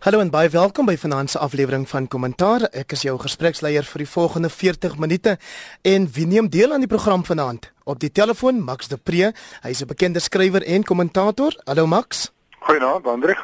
[0.00, 2.62] Hallo en baie welkom by vanaand se aflewering van Kommentaar.
[2.72, 5.34] Ek is jou gespreksleier vir die volgende 40 minute
[5.84, 7.68] en wie neem deel aan die program vanaand?
[7.84, 9.28] Op die telefoon Max de Pre.
[9.60, 11.52] Hy is 'n bekende skrywer en kommentator.
[11.66, 12.32] Hallo Max.
[12.60, 13.36] Goeienaand, Andrej.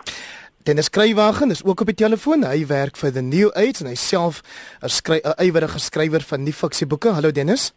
[0.65, 2.45] Dennis Kruiwagen is ook op die telefoon.
[2.45, 4.41] Hy werk vir The New Age en hy self
[4.81, 7.13] 'n skry 'n ywerige skrywer van nuwe fiksieboeke.
[7.13, 7.75] Hallo Dennis.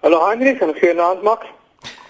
[0.00, 1.46] Hallo Andrej, en goeienaand Max.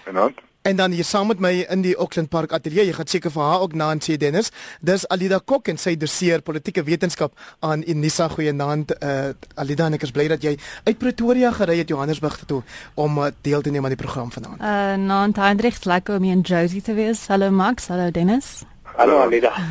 [0.04, 0.51] Goeienaand.
[0.62, 3.42] En dan hier saam met my in die Auckland Park Ateljee, jy gaan seker vir
[3.42, 4.52] haar ook na en sê Dennis.
[4.80, 7.34] Dis Alida Kok en sy doseer politieke wetenskap
[7.66, 8.94] aan Unisa Goeienaand.
[9.02, 10.54] Uh Alida, ek is bly dat jy
[10.86, 12.60] uit Pretoria gery het Johannesburg toe
[12.94, 14.62] om uh, deel te neem aan die program vanaand.
[14.62, 17.26] Uh naand Hendrik, lekker om in Josie te wees.
[17.26, 18.62] Hallo Max, hallo Dennis.
[18.94, 19.52] Hallo Alida.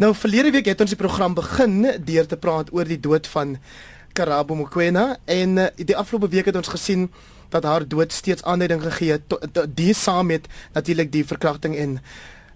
[0.00, 3.58] Nou verlede week het ons die program begin deur te praat oor die dood van
[4.16, 7.10] Karabo Mokoena en uh, die afgelope week het ons gesien
[7.50, 11.98] dat haar dood steeds aanleiding gegee het die saam met natuurlik die verkrachting en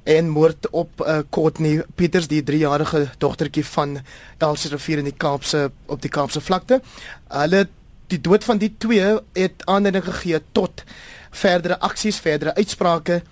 [0.05, 3.99] en moord op uh, Courtney Peters die 3-jarige dogtertjie van
[4.39, 6.83] Elsie Rivier in die Kaapse op die Kaapse vlakte.
[7.33, 7.63] Hulle
[8.13, 10.85] die dood van die twee het aanleiding gegee tot
[11.31, 13.23] verdere aksies, verdere uitsprake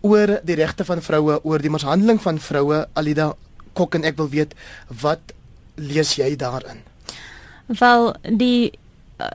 [0.00, 2.86] oor die regte van vroue, oor die mishandeling van vroue.
[2.96, 3.34] Alida
[3.78, 4.54] Kok en ek wil weet
[5.02, 5.34] wat
[5.78, 6.80] lees jy daarin?
[7.78, 8.72] Wel die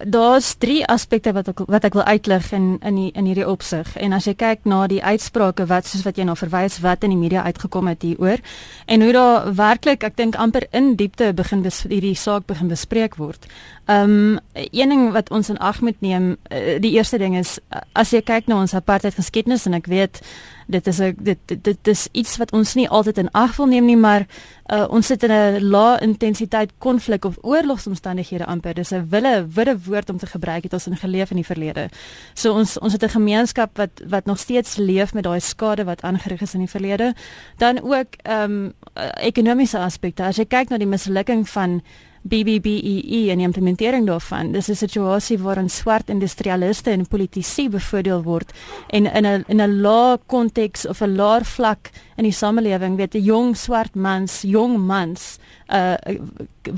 [0.06, 3.96] daar's drie aspekte wat ek wat ek wil uitlig in in die, in hierdie opsig.
[4.00, 7.12] En as jy kyk na die uitsprake wat soos wat jy nou verwys wat in
[7.12, 8.40] die media uitgekom het hieroor
[8.86, 13.48] en hoe daar werklik ek dink amper in diepte begin hierdie saak begin bespreek word.
[13.86, 14.40] Ehm um,
[14.72, 17.60] een ding wat ons in ag moet neem, uh, die eerste ding is
[17.94, 20.22] as jy kyk na ons apartheid geskiedenis en ek weet
[20.68, 23.66] dit is 'n dit, dit dit is iets wat ons nie altyd in ag wil
[23.66, 24.26] neem nie, maar
[24.72, 28.74] uh, ons sit in 'n lae intensiteit konflik of oorlogsomstandighede amper.
[28.74, 31.90] Dis 'n wille wille woord om te gebruik het ons in geleef in die verlede.
[32.34, 36.02] So ons ons het 'n gemeenskap wat wat nog steeds leef met daai skade wat
[36.02, 37.14] aangerig is in die verlede.
[37.58, 38.74] Dan ook ehm um,
[39.20, 40.24] ekonomiese aspekte.
[40.24, 41.82] As jy kyk na die mislukking van
[42.24, 44.52] BBBEE en die implementering daarvan.
[44.52, 48.54] Dis 'n situasie waarin swart industrialiste en politici bevoordeel word
[48.90, 53.16] en in 'n in 'n lae konteks of 'n laer vlak in die samelewing, weet
[53.16, 55.96] 'n jong swart mans, jong mans uh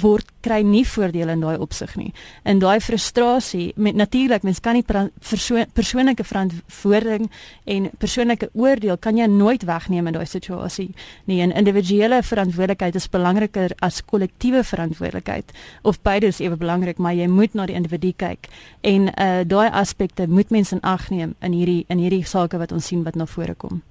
[0.01, 2.11] word kry nie voordele in daai opsig nie.
[2.43, 7.29] In daai frustrasie met natuurlik mens kan nie perso persoonlike verantwoording
[7.65, 10.93] en persoonlike oordeel kan jy nooit wegneem in daai situasie
[11.25, 11.41] nie.
[11.41, 15.51] 'n Individuele verantwoordelikheid is belangriker as kollektiewe verantwoordelikheid
[15.83, 18.49] of beide is ewe belangrik, maar jy moet na die individu kyk
[18.81, 22.71] en uh daai aspekte moet mens in ag neem in hierdie in hierdie sake wat
[22.71, 23.81] ons sien wat na vore kom.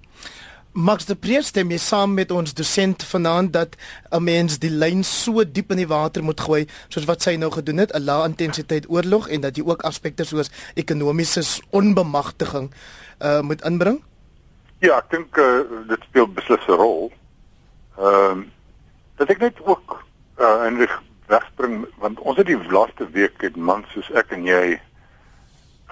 [0.75, 3.77] Max de Preez stem mee saam met ons dosent vanaand dat
[4.11, 7.51] 'n mens die lyn so diep in die water moet gooi soos wat sy nou
[7.51, 12.75] gedoen het, 'n lae intensiteit oorlog en dat jy ook aspekte soos ekonomiese onbemagtiging
[13.23, 14.03] uh moet inbring?
[14.79, 17.13] Ja, ek dink uh, dit speel beslis 'n rol.
[17.99, 18.45] Ehm uh,
[19.17, 20.03] dat ek net ook
[20.39, 20.89] uh in
[21.27, 24.81] wegspring want ons het die laaste week het mans soos ek en jy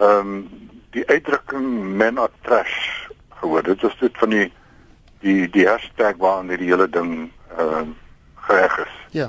[0.00, 0.48] ehm um,
[0.90, 3.62] die uitdrukking men are trash gehoor.
[3.62, 4.52] Dit is dit van die
[5.22, 7.82] die die hashtag waaraan die hele ding ehm uh,
[8.46, 8.94] gereg is.
[9.10, 9.28] Ja.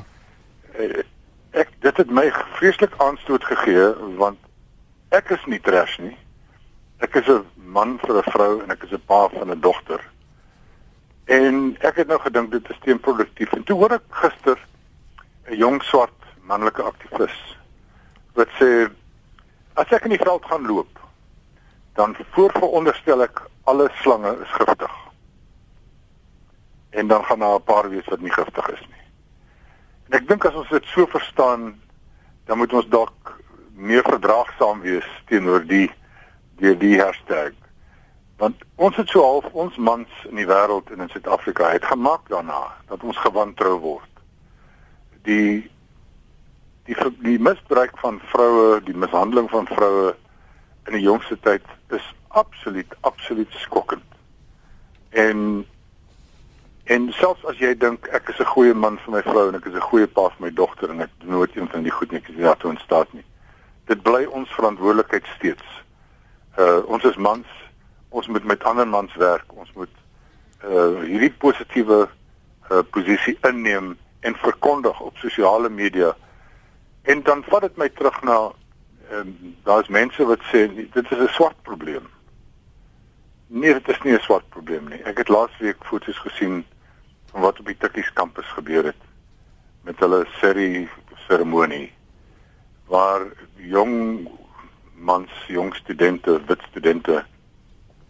[0.79, 1.03] Uh,
[1.51, 4.39] ek dit het my vreeslik aanstoot gegee want
[5.13, 6.15] ek is nie trash nie.
[7.05, 7.45] Ek is 'n
[7.77, 10.01] man vir 'n vrou en ek is 'n pa van 'n dogter.
[11.25, 13.53] En ek het nou gedink dit is teenproduktief.
[13.53, 14.57] En toe hoor ek gister
[15.47, 17.37] 'n jong swart manlike aktivis
[18.33, 18.89] wat sê
[19.73, 20.99] as ek in die veld gaan loop
[21.93, 25.02] dan voorveronderstel ek alle slange is giftig
[26.93, 29.03] en dan gaan daar 'n paar wees wat nie giftig is nie.
[30.09, 31.81] En ek dink as ons dit so verstaan,
[32.45, 33.39] dan moet ons dalk
[33.73, 35.91] meer verdraagsaam wees teenoor die
[36.61, 37.53] die die hashtag.
[38.37, 42.29] Want ons het so half ons mans in die wêreld en in Suid-Afrika het gemaak
[42.29, 44.09] daarna dat ons gewantrou word.
[45.23, 45.71] Die
[46.85, 50.15] die die misbruik van vroue, die mishandeling van vroue
[50.85, 54.03] in die jongste tyd is absoluut absoluut skokkend.
[55.09, 55.65] En
[56.83, 59.65] En selfs as jy dink ek is 'n goeie man vir my vrou en ek
[59.65, 62.11] is 'n goeie pa vir my dogter en ek doen nooit een van die goed
[62.11, 63.23] netjies daartoe in staat nie.
[63.85, 65.63] Dit bly ons verantwoordelikheid steeds.
[66.57, 67.47] Uh ons is mans,
[68.09, 69.53] ons moet met ander mans werk.
[69.55, 69.95] Ons moet
[70.65, 72.09] uh hierdie positiewe
[72.71, 76.15] uh posisie inneem en verkondig op sosiale media.
[77.03, 78.51] En dan vat dit my terug na
[79.09, 82.07] ehm um, daar's mense wat sê dit is 'n swart probleem.
[83.47, 85.01] Nee, dit is nie 'n swart probleem nie.
[85.03, 86.65] Ek het laasweek foto's gesien
[87.33, 89.09] van wat op die Tikkies kampus gebeur het
[89.83, 90.85] met hulle serie
[91.25, 91.89] seremonie
[92.87, 93.25] waar
[93.57, 94.27] jong
[94.93, 97.23] mans, jong studente, wit studente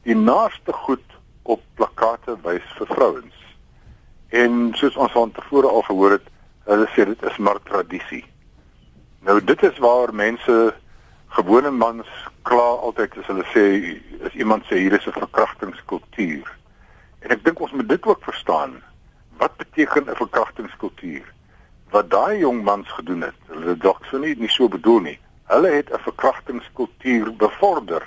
[0.03, 3.39] die naaste goed op plakate wys vir vrouens.
[4.35, 6.29] En soos ons van tevore al gehoor het,
[6.67, 8.23] hulle sê dit is maar tradisie.
[9.23, 10.55] Nou dit is waar mense
[11.37, 12.09] gewone mans
[12.47, 13.65] kla altyd as hulle sê
[14.27, 16.47] as iemand sê hier is 'n verkrachtingskultuur.
[17.23, 18.83] En ek dink ons moet dit ook verstaan.
[19.37, 21.33] Wat beteken 'n verkrachtingskultuur?
[21.89, 25.19] Wat daai jong mans gedoen het, hulle dalk so nie nie so bedoel nie.
[25.43, 28.03] Hulle het 'n verkrachtingskultuur bevorder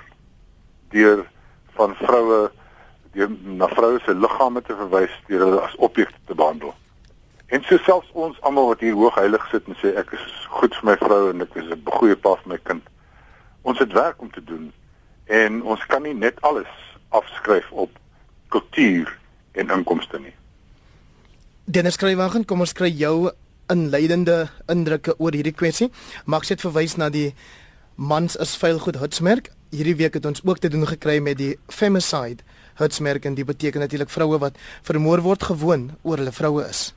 [0.89, 1.27] deur
[1.75, 2.51] van vroue
[3.13, 6.75] deur na vroue se liggame te verwys deur hulle as objekte te behandel.
[7.47, 10.25] En so selfs ons almal wat hier hoog heilig sit en sê ek is
[10.59, 12.83] goed vir my vrou en ek is 'n goeie pa vir my kind.
[13.63, 14.73] Ons het werk om te doen
[15.25, 16.73] en ons kan nie net alles
[17.09, 17.91] afskryf op
[18.49, 19.19] kultuur
[19.53, 20.35] en inkomste nie.
[21.67, 23.33] Dennis Kruiwagen, kom ons kry jou
[23.75, 25.89] inleidende indrukke oor hierdie kwessie.
[26.23, 27.33] Max het verwys na die
[27.99, 29.51] mans is vuil goed hitsmerk.
[29.75, 32.47] Hierdie week het ons ook te doen gekry met die femicide
[32.79, 36.93] hitsmerk en dit beteken natuurlik vroue wat vermoor word gewoon oor hulle vroue is.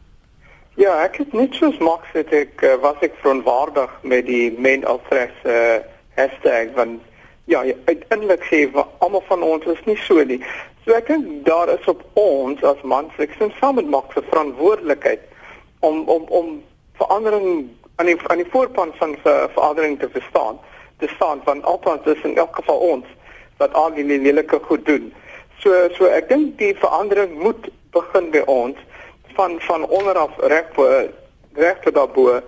[0.78, 4.86] Ja, ek het net soos Max het ek uh, was ek verontwaardig met die men
[4.86, 5.82] altres uh,
[6.14, 7.00] hashtag van
[7.50, 8.68] ja, uiteindelik sê
[9.02, 10.44] almal van ons is nie so nie.
[10.86, 14.24] So ek dink daar is op ons as mans, ek sien saam met Max se
[14.30, 15.26] verantwoordelikheid
[15.80, 16.52] om om om
[17.00, 20.60] verandering aan die aan die voorpunt van ver, verandering te verstaan.
[20.98, 23.06] Te staan van althans is in elk geval ons
[23.58, 25.12] wat al die lelike goed doen.
[25.60, 28.80] So so ek dink die verandering moet begin by ons
[29.36, 30.72] van van onderaf reg
[31.60, 32.40] reg tot daarbo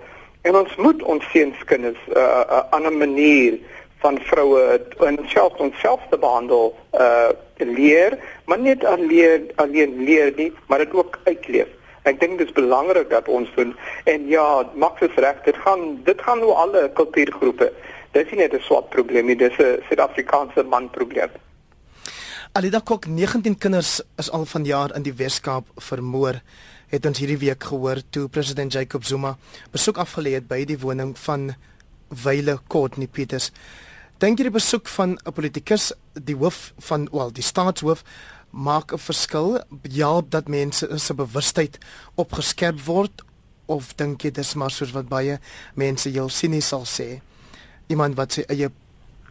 [0.42, 3.58] en ons moet ons seunskinders 'n uh, uh, ander manier
[4.02, 7.30] van vroue en selfs onsself te behandel uh
[7.66, 11.68] leer, maar net alleen alleen leer nie, maar dit ook uitleef.
[12.02, 13.76] Ek dink dit is belangrik dat ons doen
[14.10, 17.72] en ja, Max is reg, dit gaan dit gaan oor alle kultuurgroepe.
[18.12, 21.30] Dit is nie 'n swart probleem nie, dis 'n Suid-Afrikaanse man probleem.
[22.52, 26.42] Alida Kok 19 kinders is al vanjaar in die Weskaap vermoor
[26.92, 29.38] het ons hierdie week gehoor toe president Jacob Zuma
[29.72, 31.54] besoek afgelê het by die woning van
[32.24, 33.50] Wyle Courtney Peters.
[34.22, 38.04] Dink jy die besoek van 'n politikus, die hoof van wel, die staatshoof
[38.50, 39.58] maak 'n verskil?
[39.90, 41.78] Help dat mense se bewustheid
[42.14, 43.24] opgeskerp word
[43.66, 45.40] of dink jy dis maar soos wat baie
[45.74, 47.20] mense heel sinies sal sê?
[47.88, 48.70] Iemand wat sy eie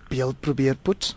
[0.10, 1.16] beeld probeer poets?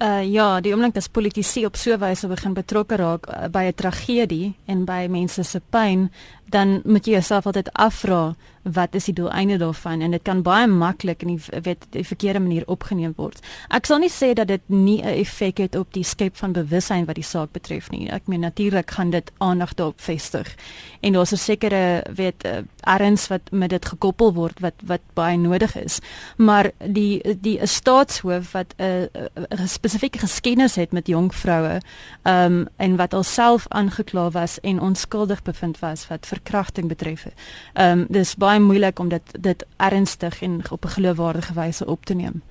[0.00, 3.64] Uh ja, die oomblik as politici op so 'n wyse begin betrokke raak uh, by
[3.68, 6.10] 'n tragedie en by mense se pyn,
[6.50, 10.66] dan moet jy jouself altyd afvra wat is die doeleinde daarvan en dit kan baie
[10.66, 13.40] maklik in die wet die verkeerde manier opgeneem word.
[13.72, 17.06] Ek sal nie sê dat dit nie 'n effek het op die skep van bewussyn
[17.06, 18.10] wat die saak betref nie.
[18.10, 20.56] Ek meen natuurlik gaan dit aandag daarop vestig.
[21.00, 25.36] En daar's 'n sekere weet uh, erns wat met dit gekoppel word wat wat baie
[25.36, 26.00] nodig is.
[26.36, 31.80] Maar die die 'n staatshoof wat 'n uh, spesifieke geskiedenis het met jong vroue,
[32.22, 37.26] ehm um, en wat alself aangekla was en onskuldig bevind was wat vir verkrachting betref.
[37.74, 42.04] Ehm um, dis baie moeilik om dit dit ernstig en op 'n geloofwaardige wyse op
[42.04, 42.42] te neem.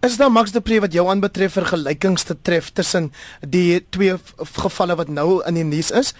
[0.00, 3.12] Is daar Max de Pre wat jou aanbetref vergelykings te tref tussen
[3.48, 6.14] die twee gevalle wat nou in die nuus is?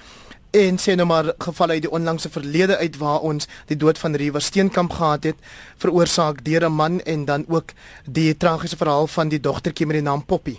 [0.51, 4.15] en sê nou maar gevalle uit die onlangse verlede uit waar ons die dood van
[4.15, 5.37] River Steenkamp gehad het
[5.77, 7.71] veroorsaak deur 'n man en dan ook
[8.05, 10.59] die tragiese verhaal van die dogtertjie met die naam Poppy.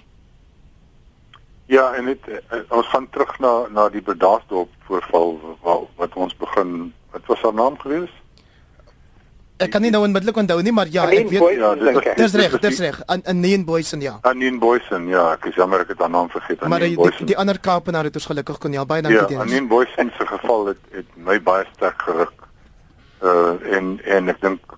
[1.66, 6.36] Ja, en dit uh, ons gaan terug na na die Bedaasdorp voorval wat, wat ons
[6.36, 6.94] begin.
[7.12, 8.12] Wat was haar naam gewees?
[9.62, 11.76] Ek kan nie nou onmiddellik onthou nie, maar ja, ek weet ja,
[12.18, 12.98] dis reg, dis reg.
[13.06, 14.16] Anneen Boysen ja.
[14.26, 16.64] Anneen Boysen, ja, ek is jammer ek het haar naam vergeet.
[16.66, 17.26] Anneen Boysen.
[17.26, 19.36] Die, die ander Kaapenaar het ons gelukkig kon ja, baie dankie.
[19.36, 22.48] Ja, Anneen Boysen se geval het het my baie sterk geruk.
[23.22, 24.78] Uh en en ek dink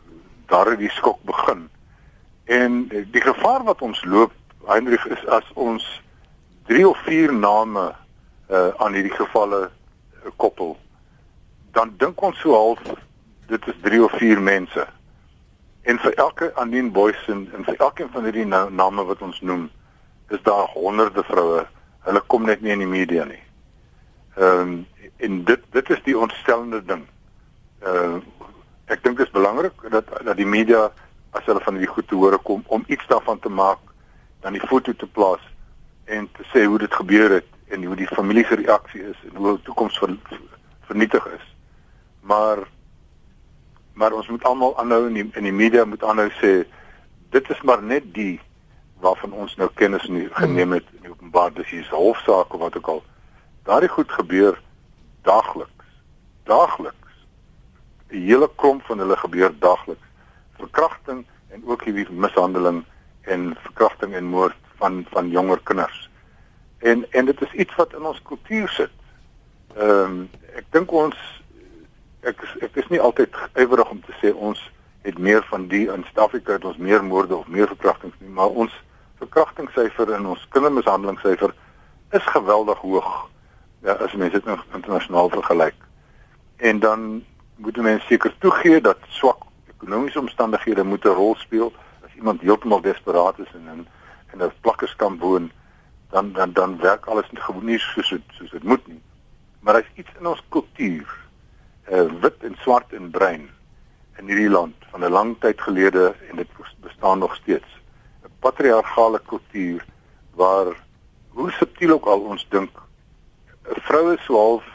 [0.52, 1.70] daar het die skok begin.
[2.46, 4.36] En die gevaar wat ons loop,
[4.68, 5.86] Heinrich, is as ons
[6.68, 7.96] 3 of 4 name
[8.50, 10.78] uh aan hierdie gevalle uh, koppel.
[11.72, 12.80] Dan dink ons so half
[13.48, 14.88] dit is 3 of 4 mense.
[15.82, 19.70] En vir elke Anine Boysen en vir elkeen van hierdie nou, name wat ons noem
[20.30, 21.66] is daar honderde vroue.
[22.08, 23.44] Hulle kom net nie in die media nie.
[24.40, 24.76] Ehm um,
[25.18, 27.04] en dit dit is die ontstellende ding.
[27.84, 28.20] Uh
[28.92, 30.92] ek dink dit is belangrik dat dat die media
[31.32, 33.80] as hulle van hierdie goed te hore kom om iets daarvan te maak
[34.42, 35.44] dan die foto te plaas
[36.14, 39.36] en te sê hoe dit gebeur het en hoe die familie se reaksie is en
[39.36, 40.16] hoe die toekoms ver,
[40.90, 41.46] vernietig is.
[42.22, 42.64] Maar
[43.94, 46.54] maar ons moet almal aanhou in die, in die media moet aanhou sê
[47.34, 48.40] dit is maar net die
[49.04, 52.78] waarvan ons nou kennis nie geneem het in die openbaar dis hier hofsaak of wat
[52.78, 53.04] ook al.
[53.68, 54.60] Daardie goed gebeur
[55.28, 55.92] daagliks.
[56.50, 57.14] Daagliks.
[58.10, 60.08] 'n Hele klomp van hulle gebeur daagliks.
[60.58, 62.84] Verkrachting en ook hierdie mishandeling
[63.22, 66.10] en verkrachting en moord van van jonger kinders.
[66.78, 68.96] En en dit is iets wat in ons kultuur sit.
[69.76, 71.20] Ehm um, ek dink ons
[72.30, 74.60] ek ek is nie altyd ywerig om te sê ons
[75.04, 78.52] het meer van die in Suid-Afrika het ons meer moorde of meer verkrachtings nie, maar
[78.64, 78.76] ons
[79.24, 81.56] verkrachtingssyfer en ons kindermishandelingssyfer
[82.20, 83.10] is geweldig hoog.
[83.84, 85.76] Ja, as mense dit internasionaal vergelyk.
[86.58, 87.24] En dan
[87.56, 89.44] moet mense seker toegee dat swak
[89.76, 91.74] ekonomiese omstandighede moet 'n rol speel.
[92.06, 93.88] As iemand heeltemal desperaat is en in
[94.34, 95.52] in 'n plakkerskamp woon,
[96.10, 99.02] dan dan dan werk alles nie gewoon nie soos soos dit moet nie
[99.64, 101.08] maar daar's iets in ons kultuur,
[101.92, 103.48] uh wit en swart en bruin
[104.20, 106.48] in hierdie land van 'n lang tyd gelede en dit
[106.80, 107.70] bestaan nog steeds.
[108.24, 109.86] 'n Patriargale kultuur
[110.34, 110.76] waar
[111.30, 112.72] hoe subtiel ook al ons dink
[113.76, 114.66] 'n vrou is so half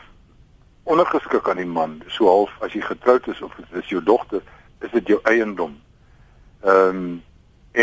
[0.82, 4.42] ondergeskik aan die man, so half as jy getroud is of dit is jou dogter,
[4.80, 5.80] is dit jou eiendom.
[6.60, 7.22] Ehm um,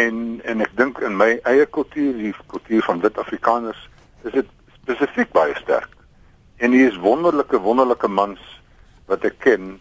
[0.01, 3.81] en en ek dink in my eie kultuur, die kultuur van wit Afrikaners,
[4.27, 5.91] is dit spesifiek baie sterk.
[6.57, 8.41] En hier is wonderlike wonderlike mans
[9.11, 9.75] wat ek ken.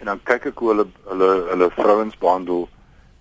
[0.00, 2.66] En dan kyk ek hoe hulle hulle hulle vrouens behandel.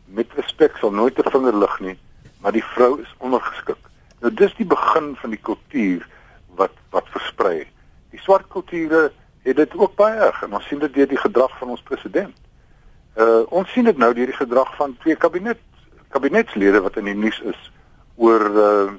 [0.06, 1.98] Met respek sal nooit 'n vinger lig nie
[2.44, 3.80] maar die vrou is ondergeskik.
[4.20, 6.04] Nou dis die begin van die kultuur
[6.60, 7.64] wat wat versprei.
[8.12, 9.12] Die swart kulture
[9.48, 12.36] het dit ook baie erg en ons sien dit deur die gedrag van ons president.
[13.16, 15.62] Uh ons sien dit nou deur die gedrag van twee kabinet
[16.14, 17.72] kabinetslede wat in die nuus is
[18.16, 18.94] oor uh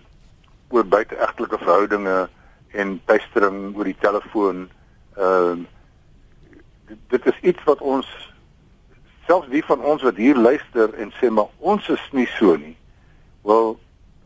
[0.75, 2.29] oor buiteegtelike verhoudinge
[2.75, 4.67] en pestering oor die telefoon.
[5.17, 5.67] Ehm uh,
[7.09, 8.09] dit, is iets wat ons
[9.27, 12.75] selfs die van ons wat hier luister en sê maar ons is nie so nie.
[13.47, 13.77] Wel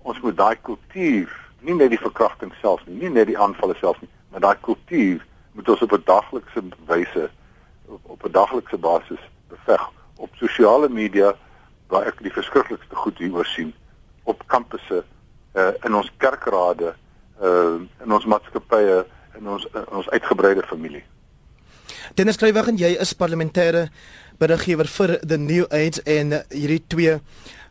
[0.02, 1.28] ons moet daai kultuur,
[1.60, 5.20] nie net die verkrachting self nie, nie net die aanvalle self nie, maar daai kultuur
[5.52, 7.28] moet ons op 'n daglikse wyse
[7.86, 9.84] op, op 'n daglikse basis beveg
[10.16, 11.34] op sosiale media
[11.88, 13.72] waar ek die verskriklikste goed hieroor sien
[14.28, 16.94] op kampusse uh, in ons kerkrade
[17.42, 19.04] uh in ons maatskappye
[19.38, 21.04] en ons uh, ons uitgebreide familie.
[22.18, 23.88] Dennis Kruiwagen, jy is parlementêre
[24.38, 27.18] beriggewers vir the New Age en hierdie twee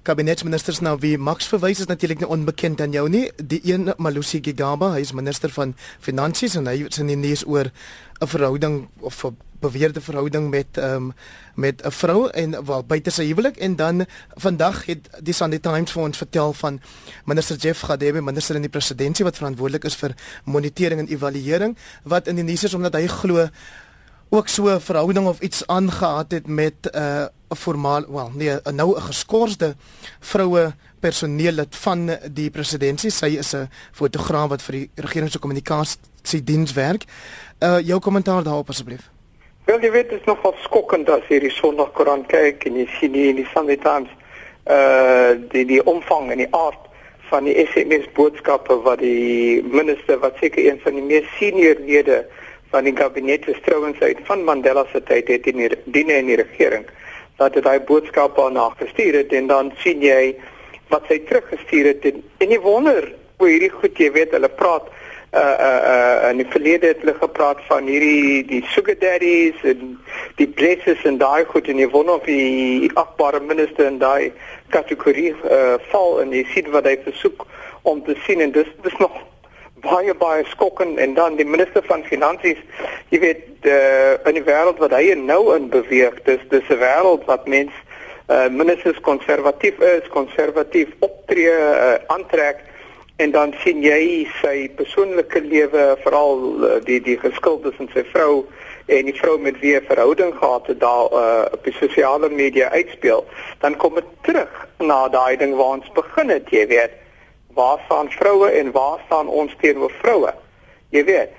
[0.07, 3.25] kabinetsministers nou wie Max verwys is natuurlik nie onbekend aan jou nie.
[3.37, 5.73] Die een Malusi Gigaba, hy is minister van
[6.03, 7.71] finansies en hy sê nie nees oor
[8.21, 11.13] 'n verhouding of 'n beweerde verhouding met ehm um,
[11.55, 15.91] met 'n vrou en wel buite sy huwelik en dan vandag het die Sunday Times
[15.91, 16.81] vir ons vertel van
[17.25, 22.27] minister Jeff Gadebe, minister in die presidentskap wat verantwoordelik is vir monitering en evaluering wat
[22.27, 23.49] in die nuus is omdat hy glo
[24.29, 28.55] ook so 'n verhouding of iets aangehaat het met 'n uh, 'n formaal wel nee
[28.73, 29.75] nou 'n geskorste
[30.19, 33.11] vroue personeellid van die presidentskap.
[33.11, 37.03] Sy is 'n fotograaf wat vir die regering se kommunikasie diens werk.
[37.59, 39.09] Uh jou kommentaar daarop asseblief.
[39.65, 43.13] Wel, jy weet, dit is nogal skokkend as jy die Sondagkoerant kyk en jy sien
[43.13, 44.09] hier in die Sunday Times
[44.65, 46.83] uh die die omvang en die aard
[47.29, 52.25] van die SMS boodskappe wat die minister wat seker een van die mees senior lede
[52.71, 56.39] van die kabinet verstrouens uit van Mandela se tyd het in die diene in die
[56.41, 56.85] regering.
[57.37, 60.35] Dat hy daai boodskap aan haar gestuur het en dan sien jy
[60.91, 64.87] wat sy teruggestuur het en, en jy wonder hoe hierdie goed jy weet hulle praat
[65.35, 69.97] uh uh uh in die verlede het hulle gepraat van hierdie die sugar daddies en
[70.39, 74.31] die blesses en daai goed en jy wonder of die akbare minister in daai
[74.75, 77.43] kategorie uh val en jy sien wat hy versoek
[77.83, 79.19] om te sien en dis dis nog
[79.81, 80.97] baie baie skokkend.
[80.97, 82.59] En dan die minister van finansies
[83.09, 87.25] jy weet uh, in die wêreld wat hy nou in beweeg dis dis 'n wêreld
[87.25, 87.71] wat mens
[88.29, 92.63] uh, ministers konservatief is konservatief optree uh, aantrek.
[93.17, 96.37] En dan sien jy sy persoonlike lewe veral
[96.85, 98.45] die die geskil tussen sy vrou
[98.87, 102.69] en die vrou met wie hy verhouding gehad het daar uh, op die sosiale media
[102.69, 103.25] uitspeel.
[103.59, 106.93] Dan kom dit terug na daai ding waar ons begin het jy weet
[107.57, 110.33] waar staan vroue en waar staan ons teenoor vroue?
[110.95, 111.33] Jy weet,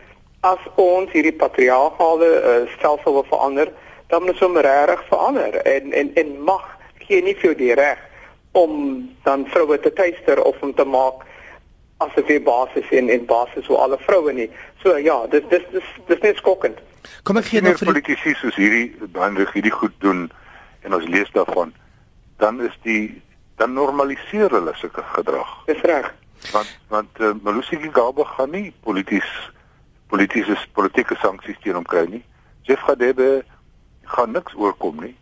[0.46, 3.70] as ons hierdie patriargale uh, stelsel wil verander,
[4.10, 6.66] dan moet ons regtig verander en en en mag
[7.06, 7.98] gee nie vir die reg
[8.56, 8.72] om
[9.26, 11.24] dan vroue te tuister of om te maak
[11.98, 14.50] as 'n basis en en basis vir alle vroue nie.
[14.82, 16.78] So ja, dis dis dis dis net skokkend.
[17.22, 20.30] Kom ek gee nou vir politici soos hierdie dan hierdie goed doen
[20.82, 21.74] en ons lees daarvan,
[22.38, 23.22] dan is die
[23.58, 25.54] dan normaliseer hulle sulke gedrag.
[25.66, 26.14] Dis reg.
[26.52, 29.30] Want want uh, Malusi Gigaba gaan nie polities
[30.06, 32.24] politieke politieke sanksies teen hom kry nie.
[32.62, 33.44] Jeff Gadebe
[34.14, 35.16] gaan niks oorkom nie.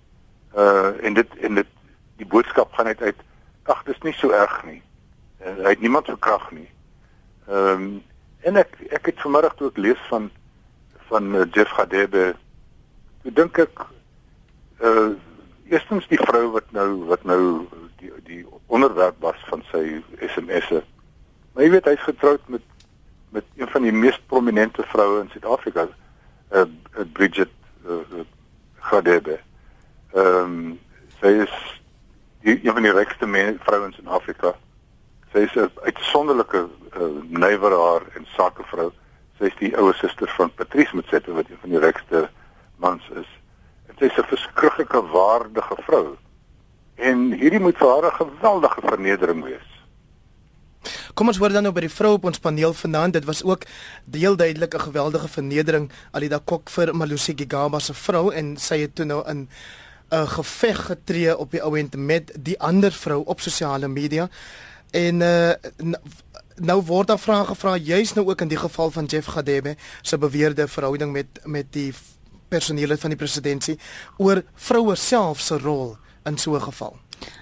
[0.57, 1.73] Uh en dit en dit
[2.21, 3.25] die boodskap gaan uit uit
[3.73, 4.83] ag dis nie so erg nie.
[5.41, 6.69] Uh, hy het niemand verkrag nie.
[7.49, 7.89] Ehm um,
[8.47, 10.31] en ek ek het vanmiddag toe ek lees van
[11.09, 12.35] van uh, Jeff Gadebe
[13.23, 13.87] dink ek
[14.85, 15.17] uh
[15.67, 17.67] eerstens die vrou wat nou wat nou
[18.01, 20.83] die die onderwerp was van sy SMS'e.
[21.53, 22.63] Maar jy weet hy's getroud met
[23.31, 25.89] met een van die mees prominente vroue in Suid-Afrika,
[26.53, 26.63] uh,
[27.13, 27.51] Bridget
[27.87, 28.23] uh,
[28.81, 29.39] Gadebe.
[30.15, 30.79] Ehm um,
[31.21, 31.53] sy is
[32.45, 33.27] die, een van die rykste
[33.65, 34.55] vrouens in Afrika.
[35.33, 38.93] Sy is 'n uitsonderlike uh, nywerhaar en sakevrou.
[39.39, 42.29] Sy is die ouer suster van Patrice Motsepe wat een van die rykste
[42.77, 43.29] mans is.
[43.89, 46.17] En sy is 'n verskriklike waardige vrou.
[46.97, 49.77] En hierdie moet vir haar 'n geweldige vernedering wees.
[51.15, 53.13] Kom ons hoor dan nou by die vrou op ons paneel vanaand.
[53.13, 53.63] Dit was ook
[54.05, 58.95] deel duidelik 'n geweldige vernedering Alida Kok vir Malusi Gigaba se vrou en sy het
[58.95, 59.49] toe nou in
[60.11, 64.29] 'n geveg getree op die ouend met die ander vrou op sosiale media.
[64.91, 65.53] En uh
[66.57, 70.19] nou word daar vrae gevra juis nou ook in die geval van Jeff Gadebe se
[70.19, 71.93] beweerde verhouding met met die
[72.49, 73.81] personeel van die presidentskap
[74.17, 75.97] oor vroue self se rol
[76.27, 76.97] in so 'n geval.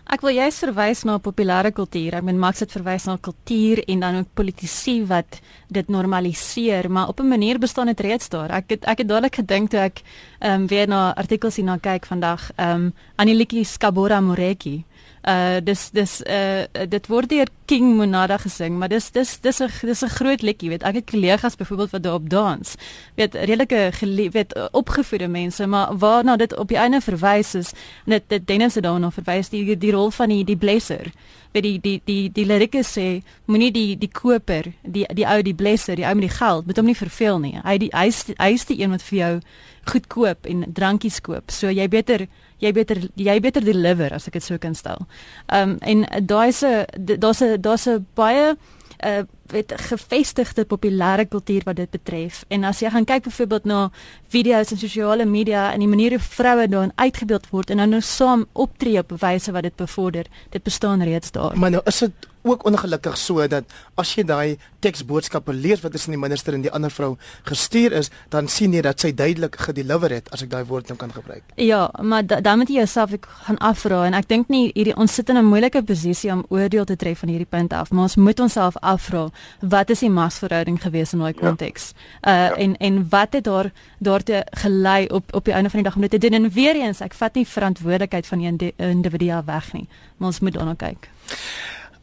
[0.06, 2.14] Ek wil juist verwys na populêre kultuur.
[2.14, 7.08] Ek meen Max het verwys na kultuur en dan ook politici wat dit normaliseer, maar
[7.08, 8.50] op 'n manier bestaan dit reeds daar.
[8.50, 10.02] Ek het ek het dadelik gedink toe ek
[10.38, 14.84] ehm um, weer na artikels hierna kyk vandag, ehm um, Aniliki Skabora Moreki
[15.28, 19.70] uh dis dis uh dit word deur King Monada gesing, maar dis dis dis 'n
[19.82, 22.74] dis 'n groot liedjie, weet ek het kollegas byvoorbeeld wat daarop dans.
[23.14, 23.90] Weet redelike
[24.32, 27.72] weet opgevoede mense, maar waarna dit op die einde verwys is,
[28.04, 31.12] net dit Dennis het daarna verwys die die rol van die die blesser.
[31.52, 35.54] Weet die die die die lirieke sê moenie die die koper, die die ou die
[35.54, 37.60] blesser, die ou met die geld, moet hom nie verveel nie.
[37.64, 39.40] Hy die hy is hy is die een wat vir jou
[39.84, 41.50] goed koop en drankies koop.
[41.50, 42.26] So jy beter
[42.64, 45.06] jy beter jy beter deliver as ek dit so kan stel.
[45.46, 48.56] Ehm um, en daai se daar's 'n daar's 'n baie
[49.04, 52.44] uh weet gevestigde populêre kultuur wat dit betref.
[52.48, 53.90] En as jy gaan kyk byvoorbeeld na
[54.32, 58.00] video's en sosiale media en die manier hoe vroue daarin uitgebeeld word en dan nou
[58.00, 61.58] saam optree op wyse wat dit bevorder, dit bestaan reeds daar.
[61.58, 63.64] Maar nou is dit ook ongelukkig so dat
[64.00, 67.14] as jy daai teksboodskappe lees wat tussen die minister en die ander vrou
[67.48, 70.98] gestuur is, dan sien jy dat sy duidelik gedeliver het as ek daai woord nou
[71.00, 71.42] kan gebruik.
[71.56, 73.14] Ja, maar da, dan moet jy jouself
[73.46, 76.84] gaan afvra en ek dink nie hierdie ons sit in 'n moeilike posisie om oordeel
[76.84, 79.28] te tref van hierdie punt af, maar ons moet onsself afvra
[79.60, 81.92] wat is die magsverhouding gewees in daai konteks?
[82.22, 82.32] Ja.
[82.32, 82.56] Uh ja.
[82.56, 86.00] en en wat het daar daartoe gelei op op die einde van die dag om
[86.00, 89.88] dit te doen en weer eens ek vat nie verantwoordelikheid van die individu weg nie,
[90.16, 91.08] maar ons moet daarna kyk.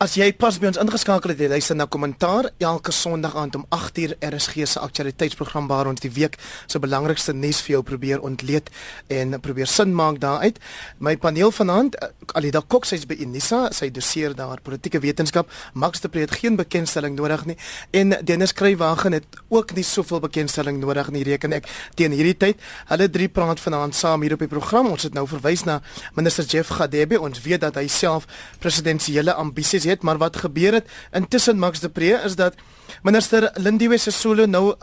[0.01, 3.65] As jy pas by ons ingeskakel het, jy luister na kommentaar elke Sondag aand om
[3.69, 8.71] 8uur RSG se aktualiteitsprogram waar ons die week se belangrikste nuus vir jou probeer ontleed
[9.13, 10.57] en probeer sin maak daaruit.
[10.97, 15.51] My paneel vanaand, eh, Alida Kok, sy's by Unisa, sy doseer daar politieke wetenskap.
[15.73, 17.57] Max de Pre het geen bekendstelling nodig nie
[17.91, 22.57] en Dennis Kruiwagen het ook nie soveel bekendstelling nodig nie, reken ek teen hierdie tyd.
[22.87, 24.87] Hulle drie praat vanaand saam hier op die program.
[24.87, 25.81] Ons het nou verwys na
[26.15, 27.21] minister Jeff Gadebe.
[27.21, 28.25] Ons weet dat hy self
[28.59, 32.55] presidensiële ambisies het, maar wat gebeur het intussen Max de Pre is dat
[33.03, 34.73] minister Lindiwe Sisulu nou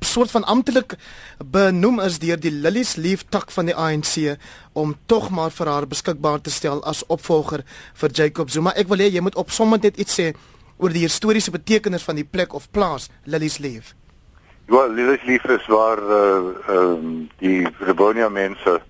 [0.00, 0.94] soort van amptelik
[1.44, 4.36] benoem is deur die Lilies Leaf tak van die ANC
[4.72, 8.72] om tog maar vir haar beskikbaar te stel as opvolger vir Jacob Zuma.
[8.76, 10.32] Ek wil hê jy moet opsommend net iets sê
[10.76, 13.94] oor die historiese betekenis van die plek of plaas Lilies Leaf.
[14.68, 18.80] Ja, Lilies Leaf is waar uh ehm um, die Rebonia mense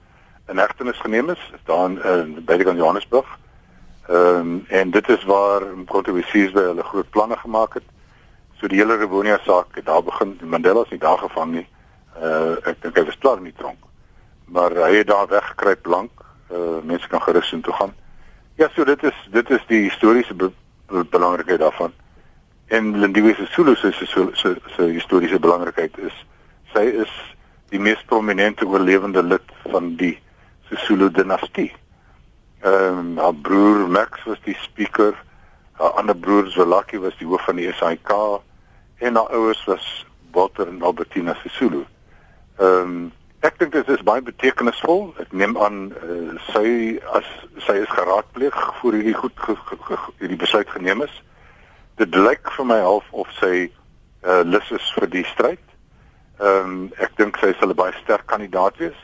[0.49, 3.27] in hegtenis geneem is, staan in by die Johannesburg.
[4.09, 7.87] Ehm um, en dit is waar kontroversies by hulle groot planne gemaak het.
[8.61, 10.38] So die hele Rebonia saak het daar begin.
[10.42, 11.66] Mandela is nie daar gevang nie.
[12.23, 13.83] Uh ek dink hy was klaar in die tronk.
[14.47, 16.23] Maar hy het daar weggekruip lank.
[16.51, 17.95] Uh mense kan gerus in toe gaan.
[18.57, 20.51] Ja, so dit is dit is die historiese be
[20.87, 21.92] be belangrikheid daarvan.
[22.66, 26.25] En Lindiwe se Zulu se se se historiese belangrikheid is
[26.73, 27.12] sy is
[27.71, 30.14] die mees prominente oorlewende lid van die
[30.71, 31.73] Sisulu dinastie.
[32.67, 35.15] Ehm haar broer Max was die speaker.
[35.73, 38.11] Haar ander broer Zwelaki was die hoof van die SAIK
[38.99, 41.85] en haar ouers was Walter en Albertina Sisulu.
[42.59, 43.13] Ehm um,
[43.47, 45.13] ek dink dit is baie betekenisvol.
[45.23, 47.29] Ek neem aan uh, sy as
[47.69, 49.47] sy is geraadpleeg voor hierdie goed
[50.19, 51.23] hierdie besluit geneem is.
[52.03, 53.69] Dit lyk vir my half of sy
[54.27, 55.63] uh, lus is vir die stryd.
[56.43, 58.99] Ehm um, ek dink sy sal 'n baie sterk kandidaat wees.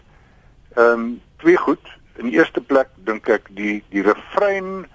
[0.74, 4.86] Ehm um, twee goed in die eerste plek dink ek die die refrein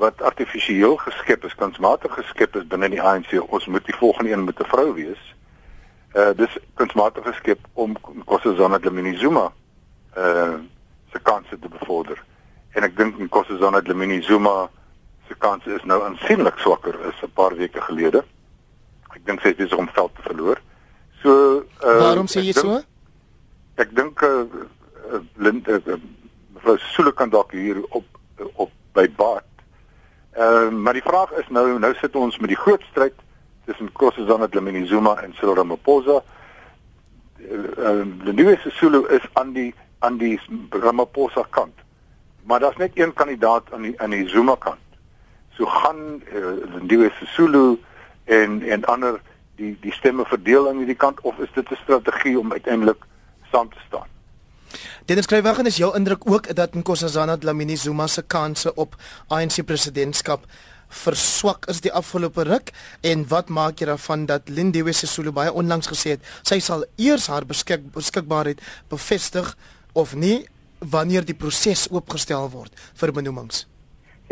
[0.00, 4.44] wat artifisieel geskep is, kunsmatig geskep is binne die ANC, ons moet die volgende een
[4.44, 5.22] met 'n vrou wees.
[6.14, 9.52] Uh dis kunsmatig geskep om Nkosazana Dlamini Zuma
[10.16, 10.58] uh
[11.12, 12.24] se kanse te bevorder.
[12.72, 14.68] En ek dink Nkosazana Dlamini Zuma
[15.28, 18.24] se kanse is nou aansienlik swakker as 'n paar weke gelede.
[19.14, 20.60] Ek dink sy is besig om veld te verloor.
[21.22, 21.30] So
[21.82, 22.82] uh Waarom sê jy so?
[23.74, 24.46] Ek dink uh,
[25.12, 25.98] uh, Lind, uh,
[26.64, 28.04] mevrou Soele kan dalk hier op
[28.54, 29.44] op by baat.
[30.32, 33.14] Ehm uh, maar die vraag is nou nou sit ons met die groot stryd
[33.64, 36.22] tussen Nkosazana Dlamini Zuma en Cyril Ramaphosa.
[37.38, 41.74] Uh, die nuwe Sesulu is aan die aan die Ramaphosa kant.
[42.42, 44.80] Maar daar's net een kandidaat aan die aan die Zuma kant.
[45.56, 47.78] So gaan uh, die nuwe Sesulu
[48.24, 49.20] en en ander
[49.56, 53.04] die die stemme verdeel aan hierdie kant of is dit 'n strategie om uiteindelik
[53.52, 54.13] saam te staan?
[55.06, 58.96] Dennis Kruiwagen is jou indruk ook dat Nkosazana Dlamini Zuma se kansse op
[59.28, 60.46] ANC presidentskap
[60.94, 62.70] verswak is die afgelope ruk
[63.02, 67.26] en wat maak jy daarvan dat Lindiwe Sisulu baie onlangs gesê het sy sal eers
[67.32, 69.54] haar beskik, beskikbaarheid bevestig
[69.92, 70.44] of nie
[70.78, 73.64] wanneer die proses oopgestel word vir benoemings?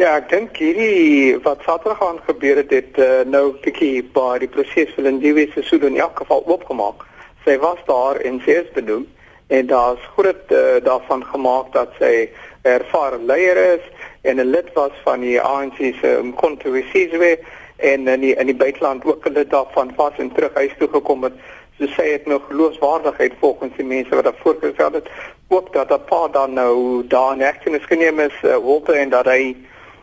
[0.01, 4.49] Ja, ek dink hierdie wat Saterdag aan gebeur het het uh, nou bietjie by die
[4.49, 7.05] proses vir Lindiwe Sisulu in elk geval oopgemaak.
[7.45, 9.05] Sy was daar en sy is benoem
[9.53, 12.29] en daar's groot uh, daarvan gemaak dat sy
[12.63, 13.85] ervare leier is
[14.23, 17.39] en 'n lid was van die ANC se Mkhonto Wesizwe
[17.77, 20.89] en in die in die buiteland ook 'n lid daarvan was en terug huis toe
[20.89, 21.33] gekom het.
[21.79, 25.09] So sy het nog geloofwaardigheid volgens die mense wat daar voorgestel het.
[25.49, 29.25] Ook dat 'n paar dan nou daar in hegtenis geneem is, uh, Walter en dat
[29.25, 29.57] hy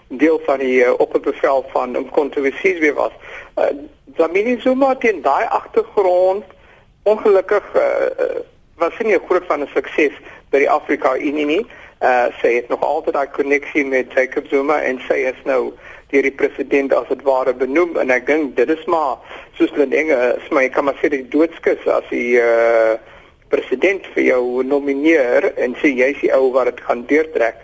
[0.08, 3.12] deel van die uh, opperbevel van om kontroversies weer was.
[3.58, 3.66] Uh,
[4.16, 6.44] Dlamini Zuma teen daai agtergrond
[7.04, 7.82] ongelukkig uh,
[8.80, 10.16] was nie 'n groot van 'n sukses
[10.52, 11.66] by die Afrika Unie nie.
[12.02, 15.74] Uh sy het nog altyd daai koneksie met Jacob Zuma en sy is nou
[16.10, 19.18] deur die president as dit ware benoem en ek dink dit is maar
[19.58, 22.96] soos hulle dinge, smy kan maar sê die doodskus as die uh
[23.50, 27.56] president vir jou nomineer en sê jy's die ou wat dit gaan deurtrek